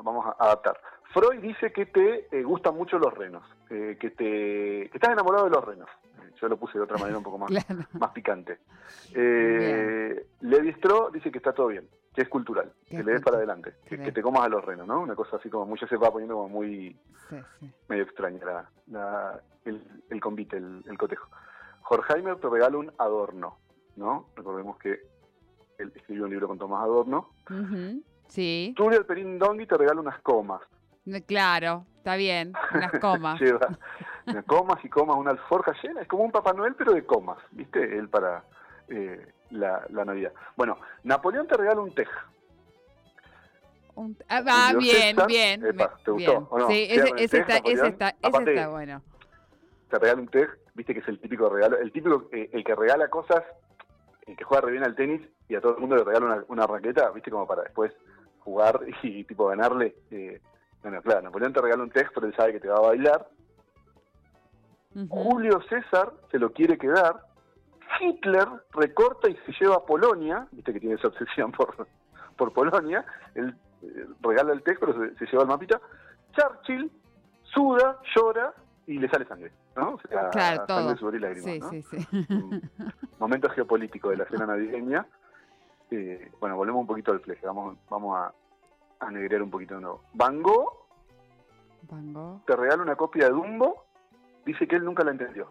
vamos 0.03 0.27
a, 0.27 0.45
adaptar. 0.45 0.81
Freud 1.13 1.41
dice 1.41 1.73
que 1.73 1.87
te 1.87 2.29
eh, 2.31 2.43
gustan 2.43 2.75
mucho 2.75 2.99
los 2.99 3.13
renos, 3.13 3.45
eh, 3.71 3.97
que, 4.01 4.11
te, 4.11 4.89
que 4.89 4.91
estás 4.95 5.13
enamorado 5.13 5.45
de 5.45 5.51
los 5.51 5.65
renos. 5.65 5.89
Eh, 6.23 6.33
yo 6.41 6.49
lo 6.49 6.57
puse 6.57 6.79
de 6.79 6.85
otra 6.85 6.97
manera 6.97 7.19
un 7.19 7.25
poco 7.25 7.39
más, 7.39 7.51
más 7.93 8.11
picante. 8.13 8.59
Eh, 9.15 10.27
Levi 10.41 10.71
Strauss 10.71 11.13
dice 11.13 11.31
que 11.31 11.39
está 11.39 11.53
todo 11.53 11.69
bien, 11.69 11.87
que 12.15 12.23
es 12.23 12.29
cultural, 12.29 12.73
que 12.89 13.03
le 13.03 13.13
des 13.13 13.23
para 13.23 13.37
adelante, 13.37 13.75
que, 13.87 13.99
te 13.99 14.23
comas 14.23 14.45
a 14.45 14.49
los 14.49 14.65
renos, 14.65 14.87
¿no? 14.87 15.01
Una 15.01 15.15
cosa 15.15 15.37
así 15.37 15.51
como 15.51 15.77
ya 15.77 15.87
se 15.87 15.97
va 15.97 16.11
poniendo 16.11 16.35
como 16.35 16.49
muy 16.49 16.97
medio 17.89 18.03
extraña 18.05 18.67
la, 18.87 19.41
el, 19.65 19.83
el, 20.09 20.21
convite, 20.21 20.57
el, 20.57 20.99
cotejo. 20.99 21.29
Horkheimer 21.89 22.37
te 22.37 22.49
regala 22.49 22.79
un 22.79 22.93
adorno, 22.99 23.59
¿no? 23.97 24.29
Recordemos 24.35 24.79
que 24.79 25.12
él 25.83 25.93
escribió 25.95 26.25
un 26.25 26.31
libro 26.31 26.49
con 26.49 26.59
Tomás 26.59 26.85
Adorno. 26.85 27.31
Sí. 28.29 28.73
Tulio 28.77 29.07
Perín 29.07 29.39
Dongui 29.39 29.67
te 29.67 29.77
regala 29.77 30.01
unas 30.01 30.21
comas. 30.21 30.63
Claro, 31.27 31.85
está 31.97 32.17
bien, 32.17 32.53
unas 32.75 32.93
comas. 33.01 33.41
Lleva 33.41 33.69
unas 34.27 34.45
comas 34.45 34.85
y 34.85 34.89
comas, 34.89 35.17
una 35.17 35.33
alforja 35.33 35.75
llena, 35.83 36.03
es 36.03 36.09
como 36.09 36.25
un 36.25 36.31
Papá 36.31 36.53
Noel 36.53 36.75
pero 36.77 36.93
de 36.93 37.05
comas, 37.05 37.39
¿viste? 37.51 37.99
Él 37.99 38.09
para 38.09 38.45
eh, 38.89 39.27
la, 39.51 39.85
la, 39.91 40.05
Navidad. 40.05 40.33
Bueno, 40.57 40.79
Napoleón 41.03 41.47
te 41.47 41.57
regala 41.57 41.81
un 41.81 41.93
tej. 41.93 42.07
ah, 44.29 44.73
bien, 44.79 45.17
bien. 45.27 45.61
¿Te 46.05 46.11
gustó? 46.11 46.47
¿o 46.51 46.59
no? 46.59 46.69
Sí, 46.69 46.87
ese, 46.89 47.13
ese, 47.17 47.39
está, 47.41 47.57
ese, 47.59 47.89
está, 47.89 48.15
ese 48.23 48.51
está 48.51 48.69
bueno. 48.69 49.03
Te 49.91 49.99
regala 49.99 50.23
un 50.23 50.29
tej, 50.29 50.49
viste 50.75 50.95
que 50.95 51.01
es 51.01 51.09
el 51.09 51.19
típico 51.21 51.49
regalo, 51.49 51.79
el 51.79 51.93
típico, 51.93 52.29
eh, 52.33 52.49
el 52.53 52.65
que 52.65 52.75
regala 52.75 53.09
cosas, 53.09 53.43
el 54.27 54.37
que 54.37 54.45
juega 54.45 54.67
re 54.67 54.73
bien 54.73 54.85
al 54.85 54.95
tenis 54.95 55.23
y 55.49 55.55
a 55.55 55.61
todo 55.61 55.75
el 55.75 55.81
mundo 55.81 55.97
le 55.97 56.05
regala 56.05 56.27
una, 56.27 56.45
una 56.49 56.67
raqueta, 56.67 57.11
viste, 57.11 57.31
como 57.31 57.47
para 57.47 57.63
después 57.63 57.93
jugar 58.41 58.81
y 59.03 59.25
tipo 59.25 59.47
ganarle. 59.47 59.95
Eh, 60.11 60.41
bueno, 60.83 61.01
claro, 61.03 61.23
Napoleón 61.23 61.53
te 61.53 61.61
regala 61.61 61.83
un 61.83 61.91
tej, 61.91 62.09
pero 62.15 62.27
él 62.27 62.35
sabe 62.37 62.53
que 62.53 62.61
te 62.61 62.69
va 62.69 62.79
a 62.79 62.89
bailar. 62.89 63.29
Julio 65.09 65.63
César 65.69 66.13
se 66.31 66.39
lo 66.39 66.53
quiere 66.53 66.77
quedar. 66.77 67.25
Hitler 68.01 68.49
recorta 68.73 69.29
y 69.31 69.37
se 69.47 69.53
lleva 69.61 69.77
a 69.77 69.87
Polonia, 69.87 70.47
viste 70.51 70.73
que 70.73 70.81
tiene 70.81 70.97
esa 70.97 71.09
obsesión 71.09 71.53
por, 71.53 71.87
por 72.37 72.53
Polonia, 72.53 73.05
él 73.35 73.55
eh, 73.83 74.07
regala 74.21 74.53
el 74.53 74.63
tej, 74.63 74.77
pero 74.79 74.93
se, 74.93 75.27
lleva 75.27 75.43
el 75.43 75.49
mapita. 75.49 75.81
Churchill 76.33 76.91
suda, 77.43 77.99
llora 78.15 78.55
y 78.87 78.99
le 78.99 79.09
sale 79.09 79.27
sangre, 79.27 79.53
¿no? 79.77 79.97
claro, 80.33 80.67
todo. 80.67 80.97
Sangre, 80.97 81.19
y 81.19 81.21
lágrimas, 81.21 81.71
sí, 81.71 81.83
sí, 81.83 82.01
sí. 82.01 82.23
Momento 83.19 83.49
geopolítico 83.51 84.11
de 84.11 84.17
la 84.17 84.25
cena 84.27 84.47
navideña. 84.47 85.07
Eh, 85.91 86.31
bueno, 86.41 86.57
volvemos 86.57 86.81
un 86.81 86.87
poquito 86.87 87.13
al 87.13 87.21
fleje, 87.21 87.47
vamos, 87.47 87.77
vamos 87.91 88.17
a, 88.19 88.33
a 89.07 89.11
negrear 89.11 89.43
un 89.43 89.51
poquito 89.51 89.75
de 89.75 89.83
nuevo. 89.83 90.03
Van 90.15 90.43
Gogh, 90.43 90.83
te 92.47 92.57
regala 92.57 92.83
una 92.83 92.97
copia 92.97 93.27
de 93.27 93.33
Dumbo, 93.33 93.85
dice 94.45 94.67
que 94.67 94.77
él 94.77 94.85
nunca 94.85 95.05
la 95.05 95.11
entendió. 95.13 95.49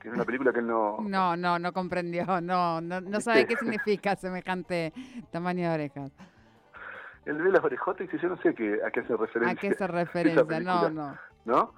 Que 0.00 0.08
es 0.08 0.14
una 0.14 0.24
película 0.24 0.52
que 0.52 0.60
él 0.60 0.66
no... 0.66 0.98
No, 1.02 1.36
no, 1.36 1.58
no 1.58 1.72
comprendió, 1.72 2.40
no, 2.40 2.80
no, 2.80 3.00
no 3.00 3.20
sabe 3.20 3.46
qué 3.46 3.56
significa 3.56 4.16
semejante 4.16 4.92
tamaño 5.30 5.68
de 5.68 5.74
orejas. 5.74 6.12
Él 7.26 7.36
ve 7.36 7.50
las 7.50 7.62
orejotas 7.62 8.02
y 8.02 8.04
dice, 8.04 8.18
yo 8.22 8.30
no 8.30 8.36
sé 8.38 8.54
qué, 8.54 8.80
a 8.84 8.90
qué 8.90 9.00
hace 9.00 9.16
referencia. 9.16 9.50
¿A 9.50 9.60
qué 9.60 9.74
se 9.74 9.86
referencia? 9.86 10.60
No, 10.60 10.90
no. 10.90 11.18
¿No? 11.44 11.74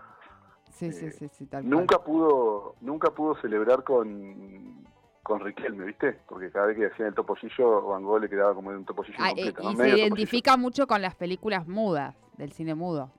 Sí, 0.73 0.91
sí, 0.91 1.11
sí, 1.11 1.29
sí, 1.29 1.47
tal 1.47 1.69
nunca 1.69 1.99
pudo 1.99 2.75
nunca 2.81 3.11
pudo 3.11 3.35
celebrar 3.41 3.85
con 3.85 4.83
con 5.23 5.41
Riquelme, 5.41 5.85
¿viste? 5.85 6.19
Porque 6.26 6.50
cada 6.50 6.67
vez 6.67 6.76
que 6.76 6.87
hacían 6.87 7.09
el 7.09 7.14
topollillo, 7.14 7.83
Van 7.83 8.02
Gogh 8.02 8.23
le 8.23 8.29
quedaba 8.29 8.55
como 8.55 8.71
un 8.71 8.85
topollillo 8.85 9.17
ah, 9.21 9.29
completo. 9.29 9.71
Y 9.71 9.76
se 9.76 9.88
identifica 9.91 10.57
mucho 10.57 10.87
con 10.87 11.00
las 11.00 11.14
películas 11.14 11.69
mudas, 11.69 12.17
del 12.37 12.52
cine 12.52 12.75
mudo. 12.75 13.11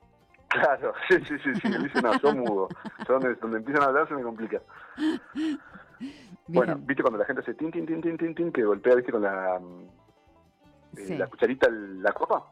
Claro, 0.49 0.93
sí, 1.09 1.15
sí, 1.27 1.35
sí, 1.43 1.53
sí. 1.61 1.77
Dice, 1.81 2.01
no, 2.01 2.19
yo 2.19 2.35
mudo. 2.35 2.69
donde, 3.07 3.35
donde 3.35 3.57
empiezan 3.57 3.83
a 3.83 3.85
hablar 3.87 4.07
se 4.07 4.15
me 4.15 4.23
complica. 4.23 4.61
Bueno, 6.47 6.75
¿viste 6.81 7.01
cuando 7.01 7.17
la 7.17 7.23
gente 7.25 7.41
hace 7.41 7.53
tin, 7.53 7.71
tin, 7.71 7.85
tin, 7.85 8.01
tin, 8.01 8.17
tin, 8.17 8.35
tin, 8.35 8.51
que 8.51 8.65
golpea, 8.65 8.95
¿viste? 8.95 9.13
Con 9.13 9.21
la, 9.21 9.57
mm, 9.57 10.97
eh, 10.97 11.17
la 11.17 11.27
cucharita 11.27 11.69
la 11.69 12.11
copa? 12.11 12.51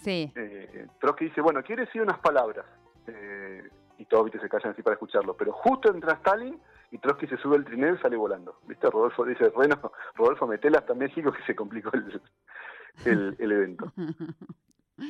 Sí. 0.00 0.30
Eh, 0.36 0.86
Trotsky 1.00 1.24
dice, 1.24 1.40
bueno, 1.40 1.60
quiere 1.64 1.86
decir 1.86 2.00
unas 2.00 2.20
palabras. 2.20 2.64
Eh, 3.08 3.68
y 4.02 4.04
todos, 4.06 4.24
¿viste? 4.24 4.40
Se 4.40 4.48
callan 4.48 4.72
así 4.72 4.82
para 4.82 4.94
escucharlo. 4.94 5.36
Pero 5.36 5.52
justo 5.52 5.90
entra 5.90 6.14
Stalin 6.14 6.60
y 6.90 6.98
Trotsky 6.98 7.28
se 7.28 7.36
sube 7.36 7.56
al 7.56 7.64
trineo 7.64 7.94
y 7.94 7.98
sale 7.98 8.16
volando. 8.16 8.58
¿Viste? 8.66 8.90
Rodolfo 8.90 9.24
dice, 9.24 9.48
bueno, 9.50 9.76
Rodolfo 10.16 10.46
metela 10.46 10.80
hasta 10.80 10.94
México 10.94 11.32
que 11.32 11.42
se 11.44 11.54
complicó 11.54 11.90
el, 11.94 13.36
el, 13.38 13.52
evento. 13.52 13.92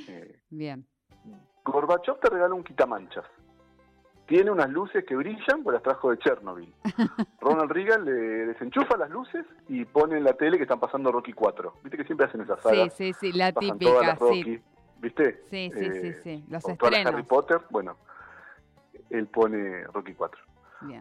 Eh, 0.09 0.41
Bien. 0.49 0.87
Gorbachev 1.65 2.19
te 2.21 2.31
regala 2.31 2.55
un 2.55 2.65
quitamanchas. 2.65 3.27
Tiene 4.27 4.51
unas 4.51 4.71
luces 4.71 5.05
que 5.05 5.15
brillan, 5.15 5.63
pues 5.63 5.75
las 5.75 5.83
trajo 5.83 6.11
de 6.11 6.19
Chernobyl. 6.19 6.73
Ronald 7.41 7.71
Reagan 7.71 8.07
le 8.07 8.13
desenchufa 8.13 8.97
las 8.97 9.11
luces 9.11 9.45
y 9.69 9.85
pone 9.85 10.17
en 10.17 10.25
la 10.25 10.33
tele 10.33 10.57
que 10.57 10.63
están 10.63 10.81
pasando 10.81 11.13
Rocky 11.13 11.35
4. 11.35 11.75
¿Viste 11.83 11.99
que 11.99 12.05
siempre 12.05 12.27
hacen 12.27 12.41
esas 12.41 12.63
sagas? 12.63 12.95
Sí, 12.95 13.13
sí, 13.13 13.33
sí, 13.33 13.37
la 13.37 13.53
típica, 13.53 14.17
sí. 14.17 14.63
¿Viste? 14.99 15.43
Sí, 15.51 15.71
sí, 15.75 15.91
sí, 15.91 16.09
eh, 16.09 16.21
sí, 16.23 16.45
los 16.49 16.67
estrenos. 16.67 17.13
Harry 17.13 17.25
Potter, 17.25 17.61
bueno, 17.71 17.99
él 19.11 19.27
pone 19.27 19.85
Rocky 19.85 20.15
4. 20.15 20.41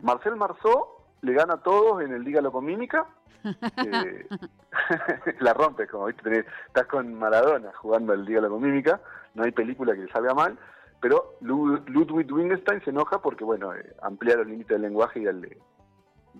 Marcel 0.04 0.36
Marceau 0.36 0.88
le 1.22 1.34
gana 1.34 1.56
a 1.56 1.64
todos 1.64 2.02
en 2.02 2.14
el 2.14 2.24
Dígalo 2.24 2.52
con 2.52 2.66
Mímica. 2.66 3.06
Eh, 3.44 4.28
la 5.40 5.54
rompe, 5.54 5.88
como 5.88 6.06
viste, 6.06 6.46
estás 6.68 6.86
con 6.88 7.14
Maradona 7.16 7.72
jugando 7.74 8.14
el 8.14 8.26
Dígalo 8.26 8.50
con 8.50 8.62
Mímica, 8.62 9.02
no 9.34 9.44
hay 9.44 9.52
película 9.52 9.94
que 9.94 10.02
le 10.02 10.12
salga 10.12 10.34
mal, 10.34 10.58
pero 11.02 11.38
Ludwig 11.42 12.32
Wittgenstein 12.32 12.84
se 12.84 12.92
enoja 12.92 13.20
porque, 13.22 13.44
bueno, 13.44 13.74
eh, 13.74 13.96
amplía 14.04 14.36
los 14.36 14.48
límites 14.48 14.70
del 14.70 14.84
lenguaje 14.84 15.22
y 15.22 15.28
a 15.28 15.32
él 15.32 15.60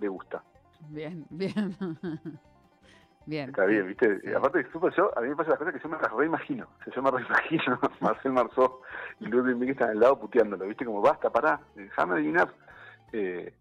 le, 0.00 0.08
gusta. 0.08 0.42
Bien, 0.88 1.26
bien. 1.30 1.76
Bien. 3.26 3.50
Está 3.50 3.64
bien, 3.66 3.86
¿viste? 3.86 4.20
Aparte, 4.36 4.66
super 4.72 4.92
yo, 4.94 5.16
a 5.16 5.20
mí 5.20 5.28
me 5.28 5.36
pasa 5.36 5.50
las 5.50 5.58
cosas 5.58 5.74
que 5.74 5.80
yo 5.80 5.88
me 5.88 5.96
las 5.96 6.12
reimagino. 6.12 6.66
O 6.80 6.84
sea, 6.84 6.92
yo 6.92 7.02
me 7.02 7.10
reimagino 7.10 7.78
Marcel 8.00 8.32
Marceau 8.32 8.80
y 9.20 9.26
Ludwig 9.26 9.56
Wittgenstein 9.56 9.90
al 9.90 10.00
lado 10.00 10.18
puteándolo, 10.18 10.66
¿viste? 10.66 10.84
Como 10.84 11.00
basta, 11.00 11.30
pará, 11.30 11.60
déjame 11.74 12.14
adivinar. 12.14 12.52
Eh, 13.12 13.54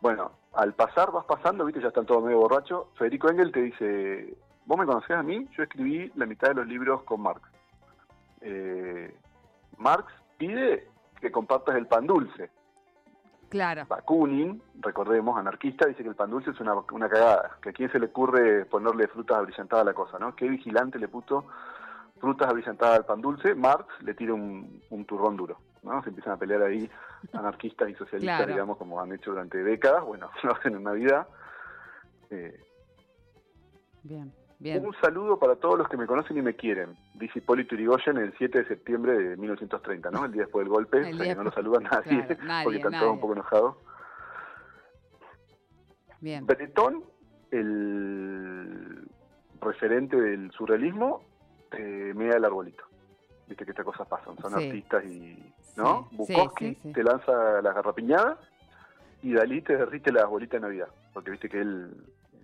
bueno, 0.00 0.32
al 0.54 0.74
pasar, 0.74 1.12
vas 1.12 1.24
pasando, 1.24 1.64
viste, 1.64 1.80
ya 1.80 1.88
están 1.88 2.06
todos 2.06 2.24
medio 2.24 2.38
borrachos. 2.38 2.86
Federico 2.98 3.30
Engel 3.30 3.52
te 3.52 3.62
dice, 3.62 4.36
¿vos 4.66 4.78
me 4.78 4.86
conocés 4.86 5.16
a 5.16 5.22
mí? 5.22 5.48
Yo 5.56 5.62
escribí 5.62 6.10
la 6.16 6.26
mitad 6.26 6.48
de 6.48 6.54
los 6.54 6.66
libros 6.66 7.02
con 7.04 7.22
Marx. 7.22 7.42
Eh, 8.40 9.14
Marx 9.78 10.12
pide 10.38 10.88
que 11.20 11.30
compartas 11.30 11.76
el 11.76 11.86
pan 11.86 12.06
dulce. 12.06 12.50
Claro. 13.54 13.86
Bakunin, 13.88 14.60
recordemos, 14.80 15.38
anarquista, 15.38 15.86
dice 15.86 16.02
que 16.02 16.08
el 16.08 16.16
pan 16.16 16.28
dulce 16.28 16.50
es 16.50 16.58
una, 16.58 16.74
una 16.90 17.08
cagada, 17.08 17.56
que 17.62 17.68
a 17.68 17.72
quién 17.72 17.88
se 17.92 18.00
le 18.00 18.06
ocurre 18.06 18.64
ponerle 18.64 19.06
frutas 19.06 19.38
abrillantadas 19.38 19.82
a 19.82 19.90
la 19.90 19.94
cosa, 19.94 20.18
¿no? 20.18 20.34
Qué 20.34 20.48
vigilante 20.48 20.98
le 20.98 21.06
puso 21.06 21.46
frutas 22.18 22.48
abrillantadas 22.48 22.98
al 22.98 23.04
pan 23.04 23.20
dulce, 23.20 23.54
Marx 23.54 23.86
le 24.00 24.14
tira 24.14 24.34
un, 24.34 24.82
turrón 25.06 25.36
duro, 25.36 25.60
¿no? 25.84 26.02
Se 26.02 26.08
empiezan 26.08 26.32
a 26.32 26.36
pelear 26.36 26.62
ahí 26.62 26.90
anarquistas 27.32 27.88
y 27.90 27.94
socialistas, 27.94 28.48
digamos, 28.48 28.76
como 28.76 29.00
han 29.00 29.12
hecho 29.12 29.30
durante 29.30 29.62
décadas, 29.62 30.02
bueno, 30.02 30.28
lo 30.42 30.56
hacen 30.56 30.74
en 30.74 30.82
Navidad. 30.82 31.28
Eh, 32.30 32.60
bien, 34.02 34.32
bien. 34.64 34.86
Un 34.86 34.94
saludo 35.00 35.38
para 35.38 35.56
todos 35.56 35.78
los 35.78 35.88
que 35.88 35.96
me 35.96 36.06
conocen 36.06 36.38
y 36.38 36.42
me 36.42 36.54
quieren, 36.54 36.96
dice 37.14 37.38
Hipólito 37.38 37.74
Yrigoyen 37.76 38.16
el 38.16 38.34
7 38.38 38.58
de 38.62 38.68
septiembre 38.68 39.12
de 39.12 39.36
1930, 39.36 40.10
¿no? 40.10 40.24
El 40.24 40.32
día 40.32 40.42
después 40.42 40.64
del 40.64 40.72
golpe, 40.72 41.00
o 41.00 41.16
sea, 41.16 41.24
que 41.26 41.34
no 41.34 41.44
lo 41.44 41.52
saluda 41.52 41.80
nadie, 41.80 42.26
porque 42.64 42.78
están 42.78 42.98
todos 42.98 43.12
un 43.12 43.20
poco 43.20 43.34
enojados. 43.34 43.76
Bien. 46.20 46.46
Breton, 46.46 47.04
el 47.50 49.06
referente 49.60 50.18
del 50.18 50.50
surrealismo, 50.52 51.22
eh, 51.72 52.12
mira 52.14 52.36
el 52.36 52.44
arbolito. 52.44 52.84
Viste 53.46 53.66
que 53.66 53.72
estas 53.72 53.84
cosas 53.84 54.08
pasan, 54.08 54.38
son 54.38 54.54
artistas 54.54 55.04
y. 55.04 55.52
¿No? 55.76 56.08
Bukowski 56.12 56.76
te 56.94 57.02
lanza 57.02 57.60
la 57.60 57.72
garrapiñada 57.72 58.38
y 59.22 59.32
Dalí 59.32 59.60
te 59.60 59.76
derrite 59.76 60.12
la 60.12 60.24
bolita 60.24 60.56
de 60.56 60.60
Navidad, 60.60 60.88
porque 61.12 61.32
viste 61.32 61.48
que 61.48 61.60
él 61.60 61.90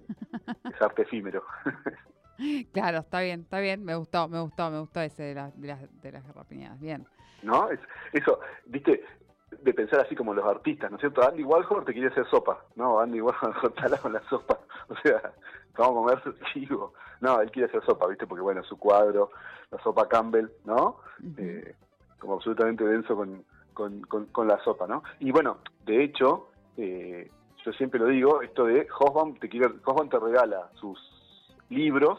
es 0.64 0.82
arte 0.82 1.02
efímero. 1.02 1.44
claro, 2.72 2.98
está 2.98 3.20
bien, 3.20 3.40
está 3.40 3.60
bien, 3.60 3.84
me 3.84 3.94
gustó, 3.94 4.28
me 4.28 4.40
gustó, 4.40 4.70
me 4.70 4.80
gustó 4.80 5.00
ese 5.00 5.22
de, 5.22 5.34
las 5.34 5.60
de, 5.60 5.68
las, 5.68 6.02
de 6.02 6.12
las 6.12 6.26
garrapiñadas, 6.26 6.80
bien. 6.80 7.06
¿No? 7.42 7.70
Es, 7.70 7.80
eso, 8.12 8.40
viste, 8.66 9.02
de 9.62 9.74
pensar 9.74 10.00
así 10.00 10.14
como 10.14 10.34
los 10.34 10.44
artistas, 10.44 10.90
¿no 10.90 10.96
es 10.96 11.00
cierto? 11.00 11.26
Andy 11.26 11.42
Warhol 11.42 11.84
te 11.84 11.92
quiere 11.92 12.08
hacer 12.08 12.26
sopa, 12.28 12.64
¿no? 12.76 13.00
Andy 13.00 13.20
Warhol 13.20 13.54
está 13.76 13.98
con 13.98 14.12
la 14.12 14.22
sopa, 14.28 14.58
o 14.88 14.96
sea, 15.02 15.32
vamos 15.76 16.12
a 16.12 16.20
comer 16.22 16.36
chivo. 16.52 16.94
No, 17.20 17.40
él 17.40 17.50
quiere 17.50 17.68
hacer 17.68 17.84
sopa, 17.84 18.06
¿viste? 18.06 18.26
Porque, 18.26 18.42
bueno, 18.42 18.62
su 18.64 18.78
cuadro, 18.78 19.30
la 19.70 19.82
sopa 19.82 20.08
Campbell, 20.08 20.48
¿no? 20.64 20.96
eh, 21.36 21.74
como 22.18 22.34
absolutamente 22.34 22.84
denso 22.84 23.16
con, 23.16 23.44
con, 23.74 24.26
con, 24.26 24.48
la 24.48 24.62
sopa, 24.62 24.86
¿no? 24.86 25.02
Y 25.20 25.30
bueno, 25.30 25.58
de 25.84 26.04
hecho, 26.04 26.48
eh, 26.76 27.30
yo 27.64 27.72
siempre 27.72 27.98
lo 27.98 28.06
digo, 28.06 28.42
esto 28.42 28.64
de 28.64 28.86
Hosbaum 28.98 29.38
te, 29.38 29.48
quiere, 29.48 29.68
te 29.68 30.18
regala 30.18 30.70
sus 30.74 30.98
libros, 31.70 32.18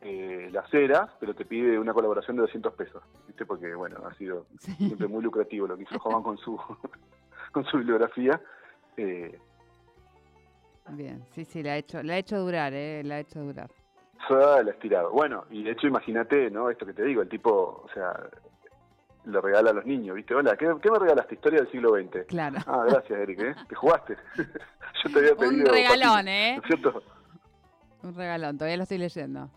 eh, 0.00 0.48
las 0.52 0.72
eras, 0.72 1.10
pero 1.20 1.34
te 1.34 1.44
pide 1.44 1.78
una 1.78 1.92
colaboración 1.92 2.36
de 2.36 2.42
200 2.42 2.74
pesos, 2.74 3.02
¿viste? 3.26 3.44
Porque, 3.46 3.74
bueno, 3.74 3.98
ha 4.06 4.14
sido 4.14 4.46
siempre 4.58 5.06
muy 5.06 5.22
lucrativo 5.22 5.66
lo 5.66 5.76
que 5.76 5.84
hizo 5.84 5.96
Hosbaum 5.96 6.22
con 6.22 6.38
su, 6.38 6.58
con 7.52 7.64
su 7.66 7.78
bibliografía. 7.78 8.40
Eh, 8.96 9.38
Bien, 10.88 11.24
sí, 11.30 11.44
sí, 11.44 11.62
la 11.62 11.72
ha 11.72 11.76
hecho, 11.76 12.02
la 12.02 12.14
ha 12.14 12.18
hecho 12.18 12.38
durar, 12.38 12.72
¿eh? 12.74 13.02
La 13.04 13.16
ha 13.16 13.20
hecho 13.20 13.40
durar. 13.40 13.70
el 14.58 14.68
estirado. 14.68 15.10
Bueno, 15.12 15.44
y 15.50 15.62
de 15.62 15.72
hecho 15.72 15.86
imagínate, 15.86 16.50
¿no? 16.50 16.70
Esto 16.70 16.86
que 16.86 16.94
te 16.94 17.04
digo, 17.04 17.22
el 17.22 17.28
tipo, 17.28 17.84
o 17.84 17.88
sea, 17.94 18.12
le 19.24 19.40
regala 19.40 19.70
a 19.70 19.74
los 19.74 19.86
niños, 19.86 20.16
¿viste? 20.16 20.34
Hola, 20.34 20.56
¿qué, 20.56 20.66
me 20.66 20.98
regalaste? 20.98 21.34
Historia 21.34 21.60
del 21.60 21.70
siglo 21.70 21.90
XX. 21.90 22.26
Claro. 22.26 22.58
Ah, 22.66 22.84
gracias, 22.88 23.20
Eric, 23.20 23.40
¿eh? 23.40 23.54
¿Te 23.68 23.74
jugaste? 23.74 24.16
Yo 24.36 25.12
te 25.12 25.18
había 25.18 25.34
pedido... 25.36 25.70
Un 25.70 25.74
regalón, 25.74 26.28
¿eh? 26.28 26.54
¿No 26.56 26.62
es 26.62 26.66
cierto? 26.66 27.02
Un 28.02 28.14
regalón, 28.14 28.56
todavía 28.56 28.76
lo 28.76 28.82
estoy 28.84 28.98
leyendo. 28.98 29.50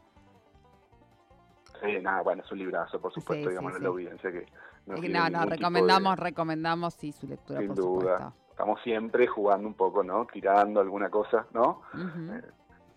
Sí, 1.81 1.99
nada, 2.01 2.21
bueno, 2.21 2.43
es 2.43 2.51
un 2.51 2.59
librazo, 2.59 2.99
por 2.99 3.13
supuesto, 3.13 3.49
digamos, 3.49 3.73
no 3.73 3.79
lo 3.79 3.89
audiencia 3.89 4.31
que... 4.31 4.45
No, 4.85 4.95
no, 4.95 5.29
no 5.29 5.45
recomendamos, 5.45 6.19
recomendamos, 6.19 6.93
sí, 6.93 7.11
su 7.11 7.27
lectura, 7.27 7.59
Sin 7.59 7.69
por 7.69 7.77
duda. 7.77 8.17
Supuesto. 8.17 8.33
Estamos 8.49 8.81
siempre 8.81 9.27
jugando 9.27 9.67
un 9.67 9.73
poco, 9.73 10.03
¿no? 10.03 10.27
Tirando 10.31 10.79
alguna 10.79 11.09
cosa, 11.09 11.47
¿no? 11.53 11.81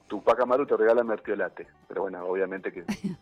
Tupac 0.07 0.41
Amaru 0.41 0.67
te 0.67 0.77
regala 0.77 1.03
Mertiolate, 1.03 1.67
pero 1.89 2.03
bueno, 2.03 2.25
obviamente 2.25 2.73
que 2.73 2.85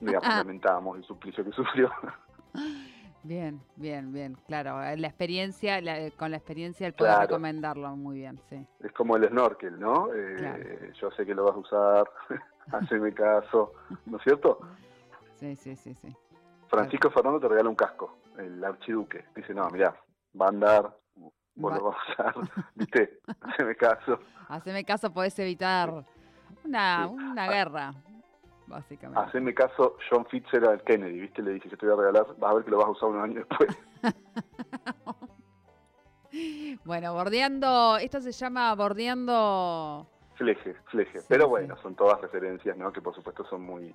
digamos, 0.00 0.28
ah. 0.28 0.38
lamentamos 0.38 0.96
el 0.98 1.04
suplicio 1.04 1.44
que 1.44 1.52
sufrió. 1.52 1.90
Bien, 3.26 3.60
bien, 3.74 4.12
bien, 4.12 4.36
claro. 4.46 4.78
La 4.78 5.08
experiencia, 5.08 5.80
con 6.16 6.30
la 6.30 6.36
experiencia 6.36 6.86
el 6.86 6.92
poder 6.92 7.18
recomendarlo 7.18 7.88
muy 7.96 8.18
bien, 8.18 8.40
sí. 8.48 8.64
Es 8.78 8.92
como 8.92 9.16
el 9.16 9.28
snorkel, 9.28 9.80
¿no? 9.80 10.14
Eh, 10.14 10.92
yo 11.00 11.10
sé 11.10 11.26
que 11.26 11.34
lo 11.34 11.44
vas 11.44 11.56
a 11.56 11.58
usar, 11.58 12.10
haceme 12.72 13.12
caso, 13.12 13.72
¿no 14.06 14.18
es 14.18 14.22
cierto? 14.22 14.60
Sí, 15.34 15.56
sí, 15.56 15.74
sí, 15.74 15.92
sí. 15.94 16.14
Francisco 16.68 17.10
Fernando 17.10 17.40
te 17.40 17.48
regala 17.48 17.68
un 17.68 17.74
casco, 17.74 18.16
el 18.38 18.62
archiduque. 18.62 19.24
Dice, 19.34 19.52
no, 19.54 19.68
mira, 19.70 19.96
va 20.40 20.46
a 20.46 20.50
andar, 20.50 20.96
vos 21.56 21.74
lo 21.74 21.82
vas 21.82 21.96
a 21.96 22.12
usar, 22.12 22.34
¿viste? 22.76 23.18
Haceme 23.40 23.74
caso. 23.74 24.20
Haceme 24.48 24.84
caso, 24.84 25.12
podés 25.12 25.36
evitar 25.40 26.04
una, 26.64 27.08
una 27.08 27.48
guerra, 27.48 27.92
básicamente. 28.66 29.20
Haceme 29.20 29.54
caso, 29.54 29.96
John 30.10 30.26
Fitzgerald 30.26 30.82
Kennedy, 30.82 31.20
¿viste? 31.20 31.42
Le 31.42 31.52
dice, 31.52 31.68
yo 31.68 31.76
te 31.76 31.86
voy 31.86 31.94
a 31.94 31.98
regalar, 31.98 32.26
vas 32.38 32.50
a 32.50 32.54
ver 32.54 32.64
que 32.64 32.70
lo 32.70 32.78
vas 32.78 32.86
a 32.86 32.90
usar 32.90 33.08
unos 33.08 33.24
años 33.24 33.46
después. 33.48 33.76
bueno, 36.84 37.14
bordeando, 37.14 37.96
esto 37.98 38.20
se 38.20 38.32
llama 38.32 38.74
bordeando... 38.74 40.06
Fleje, 40.34 40.74
fleje. 40.90 41.20
Pero 41.28 41.48
bueno, 41.48 41.76
son 41.78 41.94
todas 41.94 42.20
referencias, 42.20 42.76
¿no? 42.76 42.92
Que 42.92 43.00
por 43.00 43.14
supuesto 43.14 43.44
son 43.46 43.62
muy... 43.62 43.94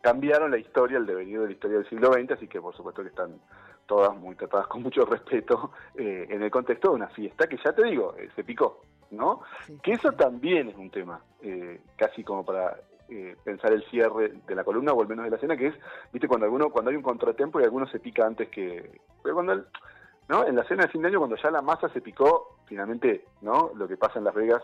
Cambiaron 0.00 0.50
la 0.50 0.58
historia, 0.58 0.98
el 0.98 1.06
devenir 1.06 1.40
de 1.40 1.46
la 1.46 1.52
historia 1.52 1.78
del 1.78 1.88
siglo 1.88 2.12
XX, 2.12 2.32
así 2.32 2.48
que 2.48 2.60
por 2.60 2.74
supuesto 2.74 3.02
que 3.02 3.08
están 3.08 3.38
todas 3.88 4.14
muy 4.16 4.36
tratadas 4.36 4.68
con 4.68 4.82
mucho 4.82 5.04
respeto 5.06 5.72
eh, 5.96 6.26
en 6.28 6.42
el 6.42 6.50
contexto 6.50 6.90
de 6.90 6.94
una 6.94 7.08
fiesta 7.08 7.48
que 7.48 7.56
ya 7.64 7.72
te 7.72 7.82
digo, 7.84 8.14
eh, 8.16 8.28
se 8.36 8.44
picó, 8.44 8.82
¿no? 9.10 9.40
que 9.82 9.92
eso 9.92 10.12
también 10.12 10.68
es 10.68 10.76
un 10.76 10.90
tema, 10.90 11.20
eh, 11.42 11.80
casi 11.96 12.22
como 12.22 12.44
para 12.44 12.76
pensar 13.42 13.72
el 13.72 13.82
cierre 13.84 14.34
de 14.46 14.54
la 14.54 14.64
columna 14.64 14.92
o 14.92 15.00
al 15.00 15.08
menos 15.08 15.24
de 15.24 15.30
la 15.30 15.36
escena, 15.36 15.56
que 15.56 15.68
es, 15.68 15.74
viste, 16.12 16.28
cuando 16.28 16.44
alguno, 16.44 16.70
cuando 16.70 16.90
hay 16.90 16.96
un 16.96 17.02
contratempo 17.02 17.60
y 17.60 17.64
alguno 17.64 17.86
se 17.86 18.00
pica 18.00 18.26
antes 18.26 18.48
que... 18.48 19.00
Pero 19.22 19.34
cuando 19.34 19.64
¿no? 20.28 20.46
En 20.46 20.56
la 20.56 20.64
cena 20.64 20.82
de 20.82 20.90
fin 20.90 21.02
de 21.02 21.08
año, 21.08 21.18
cuando 21.18 21.36
ya 21.36 21.50
la 21.50 21.62
masa 21.62 21.88
se 21.88 22.02
picó, 22.02 22.58
finalmente, 22.66 23.24
¿no? 23.40 23.70
Lo 23.74 23.88
que 23.88 23.96
pasa 23.96 24.18
en 24.18 24.24
Las 24.24 24.34
Vegas, 24.34 24.62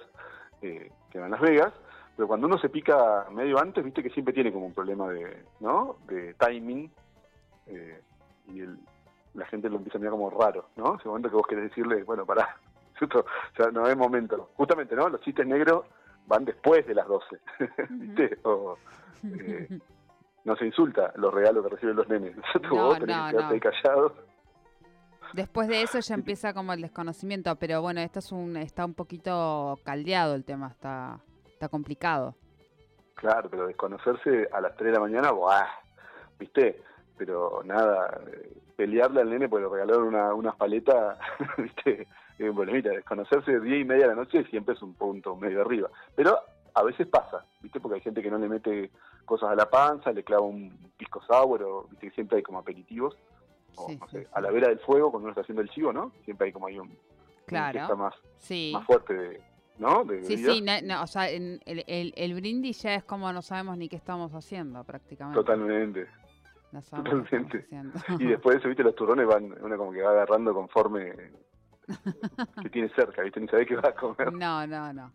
eh, 0.60 0.90
queda 1.10 1.24
en 1.24 1.30
Las 1.30 1.40
Vegas, 1.40 1.72
pero 2.16 2.28
cuando 2.28 2.46
uno 2.46 2.58
se 2.58 2.68
pica 2.68 3.26
medio 3.30 3.58
antes, 3.58 3.82
viste 3.82 4.02
que 4.02 4.10
siempre 4.10 4.34
tiene 4.34 4.52
como 4.52 4.66
un 4.66 4.74
problema 4.74 5.08
de, 5.08 5.42
¿no? 5.60 5.96
De 6.06 6.34
timing, 6.34 6.90
y 8.46 8.60
el, 8.60 8.78
la 9.34 9.46
gente 9.46 9.68
lo 9.68 9.76
empieza 9.76 9.98
a 9.98 10.00
mirar 10.00 10.12
como 10.12 10.30
raro, 10.30 10.66
¿no? 10.76 10.96
Ese 10.96 11.08
momento 11.08 11.30
que 11.30 11.36
vos 11.36 11.46
querés 11.46 11.70
decirle, 11.70 12.04
bueno, 12.04 12.24
pará, 12.24 12.56
o 13.00 13.24
sea, 13.56 13.70
no 13.70 13.86
es 13.88 13.96
momento. 13.96 14.50
Justamente, 14.56 14.94
¿no? 14.94 15.08
Los 15.08 15.20
chistes 15.22 15.46
negros 15.46 15.86
van 16.26 16.44
después 16.44 16.86
de 16.86 16.94
las 16.94 17.06
12, 17.06 17.40
¿viste? 17.90 18.38
O, 18.44 18.76
eh, 19.24 19.78
no 20.44 20.56
se 20.56 20.66
insulta 20.66 21.12
los 21.16 21.32
regalos 21.32 21.64
que 21.64 21.70
reciben 21.70 21.96
los 21.96 22.08
nenes. 22.08 22.36
No, 22.62 22.86
vos 22.86 22.98
tenés 22.98 23.16
que 23.16 23.30
quedarte 23.30 23.54
ahí 23.54 23.60
callado. 23.60 24.14
Después 25.32 25.66
de 25.66 25.82
eso 25.82 25.98
ya 25.98 26.14
empieza 26.14 26.54
como 26.54 26.72
el 26.72 26.80
desconocimiento, 26.80 27.56
pero 27.56 27.82
bueno, 27.82 28.00
esto 28.00 28.20
es 28.20 28.30
un, 28.30 28.56
está 28.56 28.84
un 28.84 28.94
poquito 28.94 29.78
caldeado 29.84 30.34
el 30.34 30.44
tema, 30.44 30.68
está, 30.68 31.18
está 31.46 31.68
complicado. 31.68 32.36
Claro, 33.14 33.48
pero 33.50 33.66
desconocerse 33.66 34.48
a 34.52 34.60
las 34.60 34.76
3 34.76 34.86
de 34.86 34.92
la 34.92 35.00
mañana, 35.00 35.32
¡buah! 35.32 35.66
¿Viste? 36.38 36.82
Pero 37.16 37.62
nada, 37.64 38.20
eh, 38.28 38.52
pelearle 38.76 39.22
al 39.22 39.30
nene 39.30 39.48
porque 39.48 39.64
le 39.64 39.70
regalaron 39.70 40.06
una, 40.06 40.34
unas 40.34 40.54
paletas, 40.56 41.18
¿viste? 41.58 42.06
Bueno, 42.38 42.72
mira, 42.72 42.92
desconocerse 42.92 43.52
de 43.52 43.60
día 43.60 43.78
y 43.78 43.84
media 43.84 44.02
de 44.04 44.08
la 44.08 44.22
noche 44.22 44.44
siempre 44.44 44.74
es 44.74 44.82
un 44.82 44.94
punto 44.94 45.36
medio 45.36 45.60
arriba. 45.62 45.88
Pero 46.14 46.38
a 46.74 46.82
veces 46.82 47.06
pasa, 47.06 47.44
¿viste? 47.60 47.80
Porque 47.80 47.96
hay 47.96 48.00
gente 48.00 48.22
que 48.22 48.30
no 48.30 48.38
le 48.38 48.48
mete 48.48 48.90
cosas 49.24 49.50
a 49.50 49.54
la 49.54 49.70
panza, 49.70 50.12
le 50.12 50.24
clava 50.24 50.42
un 50.42 50.76
pisco 50.96 51.22
sour, 51.22 51.62
o 51.62 51.86
¿viste? 51.90 52.10
siempre 52.10 52.38
hay 52.38 52.42
como 52.42 52.58
aperitivos. 52.58 53.16
O, 53.76 53.90
no 53.90 54.08
sé, 54.08 54.28
a 54.32 54.40
la 54.40 54.52
vera 54.52 54.68
del 54.68 54.78
fuego, 54.78 55.10
cuando 55.10 55.24
uno 55.24 55.30
está 55.30 55.40
haciendo 55.40 55.62
el 55.62 55.68
chivo, 55.70 55.92
¿no? 55.92 56.12
Siempre 56.24 56.46
hay 56.46 56.52
como 56.52 56.68
hay 56.68 56.78
un, 56.78 56.96
claro. 57.44 57.96
más, 57.96 58.14
más 58.72 58.86
fuerte 58.86 59.40
¿no? 59.78 60.04
sí, 60.22 60.38
sí, 60.38 60.62
no, 60.84 61.02
o 61.02 61.06
sea, 61.08 61.28
el, 61.28 61.60
el, 61.66 62.12
el 62.16 62.34
brindis 62.34 62.82
ya 62.82 62.94
es 62.94 63.02
como 63.02 63.32
no 63.32 63.42
sabemos 63.42 63.76
ni 63.76 63.88
qué 63.88 63.96
estamos 63.96 64.32
haciendo 64.32 64.84
prácticamente. 64.84 65.40
Totalmente, 65.40 66.06
Totalmente. 66.90 67.66
Y 68.18 68.26
después 68.26 68.54
de 68.54 68.58
eso, 68.58 68.68
viste, 68.68 68.82
los 68.82 68.94
turrones 68.94 69.26
van, 69.26 69.54
uno 69.62 69.76
como 69.76 69.92
que 69.92 70.02
va 70.02 70.10
agarrando 70.10 70.52
conforme 70.52 71.12
que 72.62 72.70
tiene 72.70 72.88
cerca, 72.90 73.22
viste, 73.22 73.40
ni 73.40 73.48
sabe 73.48 73.66
qué 73.66 73.76
va 73.76 73.88
a 73.88 73.94
comer. 73.94 74.32
No, 74.32 74.66
no, 74.66 74.92
no. 74.92 75.12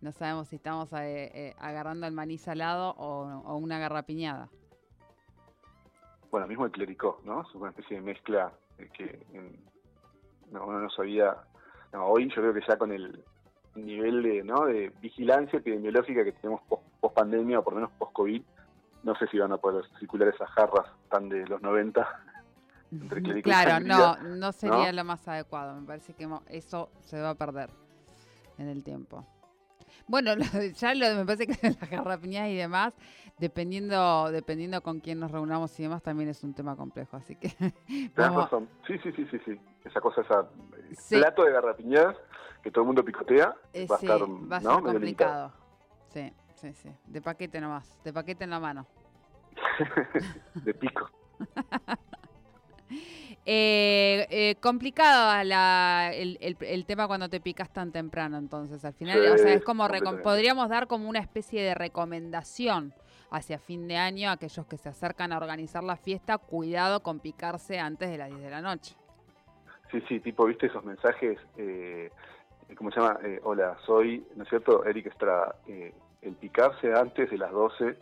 No 0.00 0.12
sabemos 0.12 0.48
si 0.48 0.56
estamos 0.56 0.90
eh, 0.94 1.30
eh, 1.34 1.54
agarrando 1.58 2.06
el 2.06 2.14
maní 2.14 2.38
salado 2.38 2.94
o, 2.96 3.56
una 3.56 3.78
garrapiñada. 3.78 4.48
Bueno, 6.30 6.46
mismo 6.46 6.64
el 6.64 6.72
clericó, 6.72 7.20
¿no? 7.24 7.42
Es 7.42 7.54
una 7.54 7.70
especie 7.70 7.96
de 7.96 8.02
mezcla 8.02 8.50
eh, 8.78 8.88
que 8.94 9.20
uno 10.50 10.80
no 10.80 10.90
sabía. 10.90 11.36
No, 11.92 12.06
hoy 12.06 12.28
yo 12.28 12.36
creo 12.36 12.54
que 12.54 12.62
ya 12.66 12.78
con 12.78 12.92
el 12.92 13.22
nivel 13.74 14.22
de, 14.22 14.42
¿no? 14.42 14.64
de 14.64 14.90
vigilancia 15.00 15.58
epidemiológica 15.58 16.24
que 16.24 16.32
tenemos 16.32 16.62
post 16.68 17.14
pandemia 17.14 17.58
o 17.58 17.64
por 17.64 17.74
lo 17.74 17.80
menos 17.80 17.92
post 17.98 18.12
COVID, 18.12 18.42
no 19.02 19.14
sé 19.16 19.26
si 19.28 19.38
van 19.38 19.52
a 19.52 19.58
poder 19.58 19.84
circular 19.98 20.28
esas 20.28 20.48
jarras 20.50 20.86
tan 21.10 21.28
de 21.28 21.46
los 21.46 21.60
90. 21.60 22.08
Entre 22.92 23.42
claro, 23.42 23.84
no, 23.84 24.16
no 24.16 24.52
sería 24.52 24.92
lo 24.92 25.04
más 25.04 25.26
adecuado. 25.28 25.80
Me 25.80 25.86
parece 25.86 26.14
que 26.14 26.28
eso 26.48 26.90
se 27.00 27.20
va 27.20 27.30
a 27.30 27.34
perder 27.34 27.70
en 28.58 28.68
el 28.68 28.82
tiempo. 28.82 29.26
Bueno, 30.06 30.32
ya 30.76 30.94
lo, 30.94 31.14
me 31.14 31.24
parece 31.24 31.46
que 31.46 31.68
las 31.80 31.90
garrapiñas 31.90 32.48
y 32.48 32.56
demás, 32.56 32.94
dependiendo 33.38 34.30
dependiendo 34.30 34.80
con 34.82 35.00
quién 35.00 35.20
nos 35.20 35.30
reunamos 35.30 35.78
y 35.78 35.84
demás, 35.84 36.02
también 36.02 36.28
es 36.28 36.42
un 36.42 36.54
tema 36.54 36.76
complejo. 36.76 37.16
Así 37.16 37.36
que. 37.36 37.48
Sí, 38.86 38.98
sí, 39.02 39.12
sí, 39.12 39.26
sí, 39.30 39.38
sí. 39.44 39.60
Esa 39.84 40.00
cosa, 40.00 40.22
esa 40.22 40.48
plato 41.08 41.44
de 41.44 41.52
garrapiñas 41.52 42.16
que 42.62 42.70
todo 42.70 42.82
el 42.82 42.86
mundo 42.86 43.04
picotea, 43.04 43.54
eh, 43.72 43.86
va 43.88 43.96
a 43.96 43.98
estar 43.98 44.20
va 44.20 44.56
a 44.56 44.60
ser 44.60 44.82
complicado. 44.82 45.52
Sí. 46.08 46.32
Sí, 46.60 46.74
sí. 46.74 46.90
De 47.06 47.22
paquete 47.22 47.58
nomás. 47.58 47.98
De 48.04 48.12
paquete 48.12 48.44
en 48.44 48.50
la 48.50 48.60
mano. 48.60 48.86
de 50.54 50.74
pico. 50.74 51.08
Eh, 53.46 54.26
eh, 54.30 54.56
complicado 54.60 55.42
la, 55.44 56.10
el, 56.14 56.38
el, 56.40 56.86
tema 56.86 57.06
cuando 57.06 57.28
te 57.28 57.40
picas 57.40 57.70
tan 57.70 57.92
temprano, 57.92 58.38
entonces 58.38 58.84
al 58.84 58.94
final, 58.94 59.20
o 59.32 59.38
sea, 59.38 59.54
es 59.54 59.62
como 59.62 59.88
podríamos 60.22 60.68
dar 60.68 60.86
como 60.86 61.08
una 61.08 61.20
especie 61.20 61.62
de 61.62 61.74
recomendación 61.74 62.92
hacia 63.30 63.58
fin 63.58 63.88
de 63.88 63.96
año 63.96 64.28
a 64.28 64.32
aquellos 64.32 64.66
que 64.66 64.76
se 64.76 64.88
acercan 64.88 65.32
a 65.32 65.38
organizar 65.38 65.84
la 65.84 65.96
fiesta, 65.96 66.38
cuidado 66.38 67.02
con 67.02 67.20
picarse 67.20 67.78
antes 67.78 68.10
de 68.10 68.18
las 68.18 68.28
10 68.28 68.42
de 68.42 68.50
la 68.50 68.60
noche. 68.60 68.96
Sí, 69.90 70.02
sí, 70.08 70.20
tipo, 70.20 70.44
viste 70.46 70.66
esos 70.66 70.84
mensajes, 70.84 71.38
eh, 71.56 72.10
¿cómo 72.76 72.90
se 72.90 73.00
llama? 73.00 73.18
Eh, 73.24 73.40
hola, 73.42 73.76
soy, 73.84 74.24
¿no 74.36 74.44
es 74.44 74.48
cierto? 74.48 74.84
Eric 74.84 75.06
Estrada. 75.06 75.56
Eh, 75.66 75.92
el 76.22 76.34
picarse 76.34 76.92
antes 76.92 77.30
de 77.30 77.38
las 77.38 77.50
12 77.50 77.96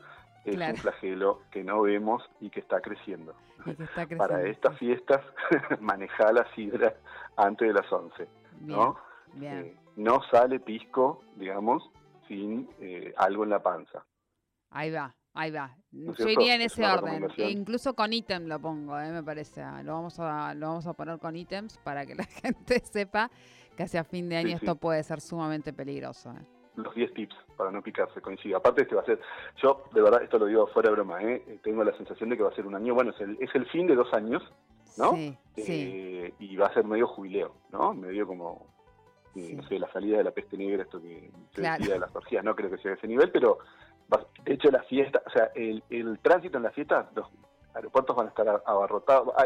es 0.44 0.56
un 0.56 0.76
flagelo 0.76 1.42
que 1.50 1.64
no 1.64 1.82
vemos 1.82 2.22
y 2.40 2.50
que 2.50 2.60
está 2.60 2.80
creciendo. 2.80 3.34
Para 4.18 4.42
estas 4.42 4.78
fiestas, 4.78 5.24
manejar 5.80 6.34
la 6.34 6.46
sidra 6.54 6.94
antes 7.36 7.68
de 7.68 7.74
las 7.74 7.92
11. 7.92 8.28
¿no? 8.60 8.96
Eh, 9.40 9.76
no 9.96 10.20
sale 10.30 10.60
pisco, 10.60 11.22
digamos, 11.36 11.82
sin 12.26 12.68
eh, 12.80 13.12
algo 13.16 13.44
en 13.44 13.50
la 13.50 13.62
panza. 13.62 14.04
Ahí 14.70 14.90
va, 14.90 15.14
ahí 15.34 15.50
va. 15.50 15.76
Yo 15.90 16.28
iría 16.28 16.54
en 16.54 16.62
ese 16.62 16.86
orden. 16.86 17.28
E 17.36 17.50
incluso 17.50 17.94
con 17.94 18.12
ítem 18.12 18.46
lo 18.46 18.60
pongo, 18.60 18.98
eh, 19.00 19.10
me 19.10 19.22
parece. 19.22 19.62
Lo 19.82 19.94
vamos, 19.94 20.18
a, 20.20 20.54
lo 20.54 20.68
vamos 20.68 20.86
a 20.86 20.92
poner 20.92 21.18
con 21.18 21.36
ítems 21.36 21.78
para 21.78 22.06
que 22.06 22.14
la 22.14 22.24
gente 22.42 22.80
sepa 22.80 23.30
que 23.76 23.84
hacia 23.84 24.04
fin 24.04 24.28
de 24.28 24.36
año 24.36 24.56
esto 24.56 24.76
puede 24.76 25.02
ser 25.02 25.20
sumamente 25.20 25.72
peligroso. 25.72 26.34
Los 26.82 26.94
10 26.94 27.14
tips 27.14 27.36
para 27.56 27.70
no 27.70 27.82
picarse, 27.82 28.20
coincido. 28.20 28.56
Aparte 28.56 28.82
este 28.82 28.94
va 28.94 29.02
a 29.02 29.06
ser, 29.06 29.20
yo 29.62 29.84
de 29.92 30.02
verdad 30.02 30.22
esto 30.22 30.38
lo 30.38 30.46
digo 30.46 30.66
fuera 30.68 30.90
de 30.90 30.94
broma, 30.94 31.22
¿eh? 31.22 31.42
eh 31.46 31.58
tengo 31.62 31.84
la 31.84 31.96
sensación 31.96 32.30
de 32.30 32.36
que 32.36 32.42
va 32.42 32.50
a 32.50 32.54
ser 32.54 32.66
un 32.66 32.74
año, 32.74 32.94
bueno, 32.94 33.10
es 33.10 33.20
el, 33.20 33.36
es 33.40 33.54
el 33.54 33.66
fin 33.66 33.86
de 33.86 33.94
dos 33.94 34.12
años, 34.12 34.42
¿no? 34.96 35.12
Sí, 35.12 35.36
eh, 35.56 36.34
Y 36.38 36.56
va 36.56 36.66
a 36.66 36.74
ser 36.74 36.84
medio 36.84 37.06
jubileo, 37.06 37.52
¿no? 37.70 37.94
Medio 37.94 38.26
como, 38.26 38.66
eh, 39.34 39.54
no 39.56 39.62
sé, 39.68 39.78
la 39.78 39.90
salida 39.92 40.18
de 40.18 40.24
la 40.24 40.30
peste 40.30 40.56
negra, 40.56 40.82
esto 40.82 41.00
que 41.00 41.30
se 41.54 41.62
decía 41.62 41.94
de 41.94 42.00
las 42.00 42.14
orgías, 42.14 42.44
no 42.44 42.54
creo 42.54 42.70
que 42.70 42.78
sea 42.78 42.92
de 42.92 42.96
ese 42.96 43.08
nivel, 43.08 43.30
pero 43.30 43.58
de 44.44 44.54
hecho 44.54 44.70
la 44.70 44.82
fiesta, 44.84 45.22
o 45.26 45.30
sea, 45.30 45.50
el, 45.54 45.82
el 45.90 46.18
tránsito 46.20 46.56
en 46.56 46.64
la 46.64 46.70
fiesta, 46.70 47.10
los 47.14 47.26
aeropuertos 47.74 48.16
van 48.16 48.26
a 48.26 48.30
estar 48.30 48.62
abarrotados, 48.64 49.28
va 49.28 49.44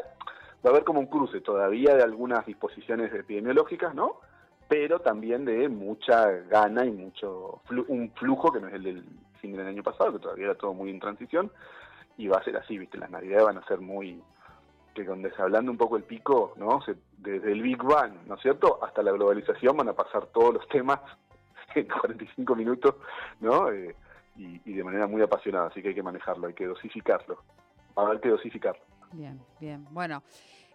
a 0.64 0.68
haber 0.68 0.84
como 0.84 1.00
un 1.00 1.06
cruce 1.06 1.40
todavía 1.40 1.94
de 1.94 2.02
algunas 2.02 2.46
disposiciones 2.46 3.12
epidemiológicas, 3.12 3.94
¿no? 3.94 4.20
Pero 4.72 5.00
también 5.00 5.44
de 5.44 5.68
mucha 5.68 6.30
gana 6.48 6.87
y 6.87 6.90
mucho 6.90 7.61
un 7.88 8.11
flujo 8.12 8.50
que 8.50 8.58
no 8.58 8.68
es 8.68 8.72
el 8.72 8.82
del 8.85 9.04
fin 9.38 9.54
del 9.54 9.66
año 9.66 9.82
pasado, 9.82 10.14
que 10.14 10.18
todavía 10.18 10.46
era 10.46 10.54
todo 10.54 10.72
muy 10.72 10.88
en 10.88 10.98
transición, 10.98 11.52
y 12.16 12.26
va 12.28 12.38
a 12.38 12.42
ser 12.42 12.56
así, 12.56 12.78
¿viste? 12.78 12.96
Las 12.96 13.11
navidades 13.11 13.44
van 13.44 13.58
a 13.58 13.66
ser 13.66 13.82
muy, 13.82 14.22
que 14.94 15.04
donde 15.04 15.30
se 15.32 15.42
hablando 15.42 15.70
un 15.70 15.76
poco 15.76 15.98
el 15.98 16.04
pico, 16.04 16.54
¿no? 16.56 16.80
desde 17.18 17.52
el 17.52 17.61
Big 17.61 17.82
Bang, 17.82 18.14
¿no 18.26 18.37
es 18.37 18.40
cierto? 18.40 18.82
Hasta 18.82 19.02
la 19.02 19.12
globalización 19.12 19.76
van 19.76 19.90
a 19.90 19.92
pasar 19.92 20.24
todos 20.28 20.54
los 20.54 20.66
temas 20.68 21.00
en 21.74 21.87
45 21.87 22.56
minutos, 22.56 22.94
¿no? 23.40 23.70
Eh, 23.70 23.94
y, 24.37 24.72
de 24.72 24.85
manera 24.85 25.06
muy 25.06 25.20
apasionada, 25.20 25.66
así 25.66 25.82
que 25.82 25.88
hay 25.88 25.94
que 25.94 26.02
manejarlo, 26.02 26.46
hay 26.46 26.54
que 26.54 26.66
dosificarlo. 26.66 27.37
Va 27.98 28.04
a 28.04 28.06
haber 28.06 28.20
que 28.22 28.30
dosificarlo. 28.30 28.82
Bien, 29.12 29.38
bien. 29.61 29.87
Bueno, 29.90 30.22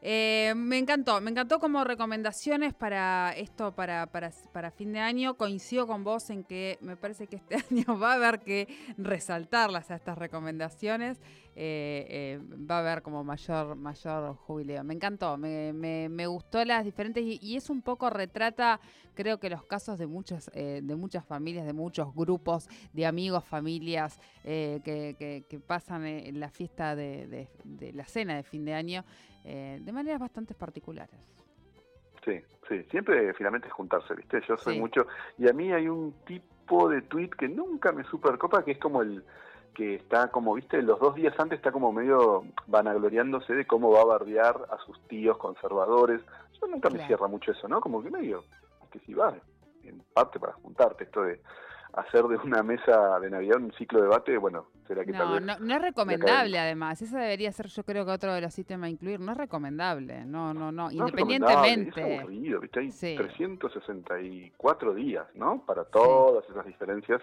eh, 0.02 0.54
me 0.56 0.78
encantó, 0.78 1.20
me 1.22 1.32
encantó 1.32 1.60
como 1.60 1.84
recomendaciones 1.84 2.74
para 2.74 3.34
esto, 3.36 3.74
para, 3.74 4.06
para, 4.08 4.32
para, 4.54 4.72
fin 4.72 4.94
de 4.94 5.00
año. 5.00 5.36
Coincido 5.36 5.88
con 5.88 6.04
vos 6.04 6.30
en 6.30 6.44
que 6.44 6.78
me 6.82 6.96
parece 6.96 7.28
que 7.28 7.38
este 7.38 7.56
año 7.72 7.98
va 8.00 8.12
a 8.12 8.16
haber 8.16 8.40
que 8.42 8.68
resaltarlas 8.98 9.90
a 9.92 9.96
estas 9.96 10.18
recomendaciones. 10.18 11.20
Eh, 11.60 12.06
eh, 12.10 12.40
va 12.70 12.76
a 12.76 12.80
haber 12.82 13.02
como 13.02 13.24
mayor, 13.24 13.76
mayor 13.76 14.36
jubileo. 14.36 14.84
Me 14.84 14.94
encantó, 14.94 15.38
me, 15.38 15.74
me, 15.74 16.28
gustó 16.28 16.64
las 16.64 16.86
diferentes 16.86 17.24
y, 17.26 17.56
es 17.56 17.72
un 17.72 17.82
poco 17.82 18.12
retrata, 18.12 18.80
creo 19.16 19.40
que 19.40 19.50
los 19.50 19.66
casos 19.66 19.98
de 19.98 20.06
muchas, 20.06 20.52
de 20.54 20.96
muchas 20.96 21.26
familias, 21.26 21.66
de 21.66 21.74
muchos 21.74 22.14
grupos 22.14 22.68
de 22.94 23.08
amigos, 23.08 23.44
familias 23.44 24.20
que, 24.44 25.44
que, 25.50 25.60
pasan 25.60 26.06
en 26.06 26.40
la 26.40 26.52
fiesta 26.52 26.96
de, 26.96 27.50
de 27.64 27.94
la 27.94 28.06
cena 28.06 28.36
de 28.36 28.44
fin 28.44 28.64
de 28.64 28.76
año. 28.76 29.04
Eh, 29.50 29.80
de 29.82 29.92
maneras 29.94 30.20
bastante 30.20 30.54
particulares. 30.54 31.16
Sí, 32.26 32.42
sí, 32.68 32.84
siempre 32.92 33.34
finalmente 33.34 33.70
es 33.70 33.74
juntarse, 33.74 34.14
¿viste? 34.14 34.42
Yo 34.46 34.58
soy 34.58 34.78
mucho... 34.78 35.08
Y 35.38 35.48
a 35.48 35.54
mí 35.54 35.72
hay 35.72 35.88
un 35.88 36.14
tipo 36.26 36.90
de 36.90 37.02
tweet 37.04 37.30
que 37.30 37.48
nunca 37.48 37.94
me 37.94 38.04
supercopa, 38.04 38.66
que 38.66 38.72
es 38.72 38.78
como 38.78 39.02
el 39.02 39.24
que 39.74 39.96
está 39.96 40.30
como, 40.32 40.54
viste, 40.54 40.82
los 40.82 41.00
dos 41.00 41.16
días 41.16 41.34
antes 41.40 41.60
está 41.60 41.72
como 41.72 41.94
medio 41.94 42.44
vanagloriándose 42.66 43.54
de 43.54 43.66
cómo 43.66 43.90
va 43.92 44.02
a 44.02 44.06
bardear 44.06 44.68
a 44.70 44.78
sus 44.86 45.00
tíos 45.08 45.38
conservadores. 45.38 46.20
Yo 46.60 46.68
nunca 46.68 46.90
me 46.90 47.06
cierra 47.08 47.28
mucho 47.28 47.54
eso, 47.54 47.70
¿no? 47.70 47.80
Como 47.80 48.04
que 48.04 48.10
medio, 48.10 48.44
que 48.92 49.00
si 49.00 49.14
va, 49.14 49.34
en 49.84 50.04
parte 50.14 50.40
para 50.40 50.54
juntarte, 50.54 51.06
esto 51.06 51.22
de 51.22 51.40
hacer 51.98 52.24
de 52.26 52.38
una 52.38 52.62
mesa 52.62 53.20
de 53.20 53.30
Navidad 53.30 53.58
un 53.58 53.74
ciclo 53.74 54.00
de 54.00 54.06
debate, 54.06 54.38
bueno, 54.38 54.68
será 54.88 55.04
que 55.04 55.12
no, 55.12 55.18
tal 55.18 55.46
No, 55.46 55.60
no 55.60 55.76
es 55.76 55.82
recomendable 55.82 56.60
además, 56.60 57.02
eso 57.02 57.18
debería 57.18 57.52
ser 57.52 57.68
yo 57.68 57.84
creo 57.84 58.06
que 58.06 58.12
otro 58.12 58.34
de 58.34 58.42
los 58.42 58.54
sistemas 58.54 58.88
a 58.88 58.92
incluir, 58.92 59.20
no 59.20 59.32
es 59.32 59.38
recomendable, 59.38 60.24
no, 60.26 60.54
no, 60.54 60.72
no, 60.72 60.92
independientemente. 60.92 62.16
Es 62.16 62.22
aburrido, 62.22 62.60
¿viste? 62.60 62.82
Hay 62.82 62.92
364 62.92 64.94
días, 64.94 65.26
¿no? 65.34 65.66
Para 65.66 65.86
todas 65.86 66.48
esas 66.50 66.68
diferencias 66.68 67.22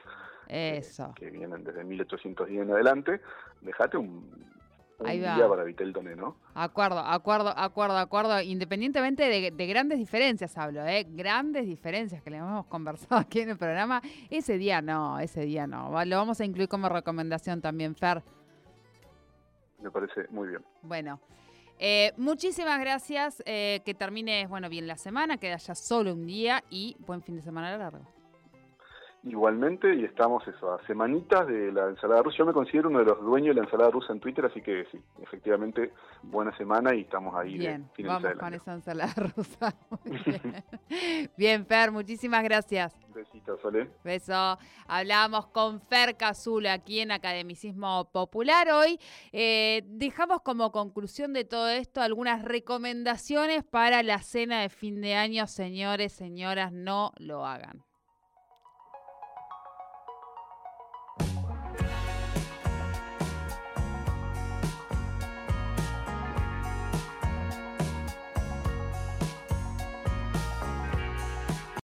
eh, 0.48 0.82
que 1.14 1.30
vienen 1.30 1.62
desde 1.62 1.84
1810 1.84 2.62
en 2.62 2.72
adelante, 2.72 3.20
dejate 3.60 3.96
un 3.96 4.53
un 4.98 5.10
día 5.10 5.48
para 5.48 5.64
Viteltoné, 5.64 6.14
¿no? 6.16 6.36
Acuerdo, 6.54 7.00
acuerdo, 7.00 7.52
acuerdo, 7.56 7.98
acuerdo. 7.98 8.40
Independientemente 8.40 9.24
de, 9.24 9.66
grandes 9.66 9.98
diferencias, 9.98 10.56
hablo, 10.56 10.84
¿eh? 10.86 11.06
Grandes 11.08 11.66
diferencias 11.66 12.22
que 12.22 12.30
le 12.30 12.38
hemos 12.38 12.66
conversado 12.68 13.20
aquí 13.20 13.40
en 13.40 13.50
el 13.50 13.58
programa. 13.58 14.00
Ese 14.30 14.58
día 14.58 14.80
no, 14.80 15.18
ese 15.18 15.42
día 15.42 15.66
no. 15.66 15.90
Lo 16.04 16.16
vamos 16.16 16.40
a 16.40 16.44
incluir 16.44 16.68
como 16.68 16.88
recomendación 16.88 17.60
también, 17.60 17.94
Fer. 17.94 18.22
Me 19.82 19.90
parece 19.90 20.26
muy 20.30 20.48
bien. 20.48 20.62
Bueno. 20.82 21.20
Eh, 21.78 22.12
muchísimas 22.16 22.78
gracias. 22.78 23.42
Eh, 23.46 23.80
que 23.84 23.94
termine 23.94 24.46
bueno, 24.46 24.68
bien 24.68 24.86
la 24.86 24.96
semana, 24.96 25.38
que 25.38 25.52
haya 25.52 25.74
solo 25.74 26.12
un 26.12 26.24
día 26.24 26.62
y 26.70 26.96
buen 27.00 27.20
fin 27.20 27.36
de 27.36 27.42
semana 27.42 27.76
largo. 27.76 28.13
Igualmente, 29.26 29.94
y 29.94 30.04
estamos 30.04 30.46
eso, 30.46 30.74
a 30.74 30.86
semanitas 30.86 31.46
de 31.46 31.72
la 31.72 31.88
ensalada 31.88 32.22
rusa. 32.22 32.36
Yo 32.38 32.44
me 32.44 32.52
considero 32.52 32.90
uno 32.90 32.98
de 32.98 33.06
los 33.06 33.22
dueños 33.22 33.54
de 33.54 33.62
la 33.62 33.66
ensalada 33.66 33.90
rusa 33.90 34.12
en 34.12 34.20
Twitter, 34.20 34.44
así 34.44 34.60
que 34.60 34.84
sí, 34.92 35.00
efectivamente, 35.22 35.92
buena 36.22 36.54
semana 36.58 36.94
y 36.94 37.00
estamos 37.00 37.34
ahí. 37.34 37.56
Bien, 37.56 37.88
vamos 38.00 38.34
con 38.38 38.52
esa 38.52 38.74
ensalada 38.74 39.14
rusa. 39.36 39.74
bien. 41.38 41.64
Fer, 41.64 41.90
muchísimas 41.90 42.44
gracias. 42.44 42.94
Besitos, 43.14 43.58
Sole. 43.62 43.88
Beso. 44.04 44.58
Hablamos 44.86 45.46
con 45.46 45.80
Fer 45.80 46.18
Cazul 46.18 46.66
aquí 46.66 47.00
en 47.00 47.10
Academicismo 47.10 48.10
Popular. 48.12 48.68
Hoy 48.72 49.00
eh, 49.32 49.84
dejamos 49.86 50.42
como 50.42 50.70
conclusión 50.70 51.32
de 51.32 51.46
todo 51.46 51.70
esto 51.70 52.02
algunas 52.02 52.42
recomendaciones 52.42 53.64
para 53.64 54.02
la 54.02 54.18
cena 54.18 54.60
de 54.60 54.68
fin 54.68 55.00
de 55.00 55.14
año. 55.14 55.46
Señores, 55.46 56.12
señoras, 56.12 56.72
no 56.72 57.12
lo 57.16 57.46
hagan. 57.46 57.82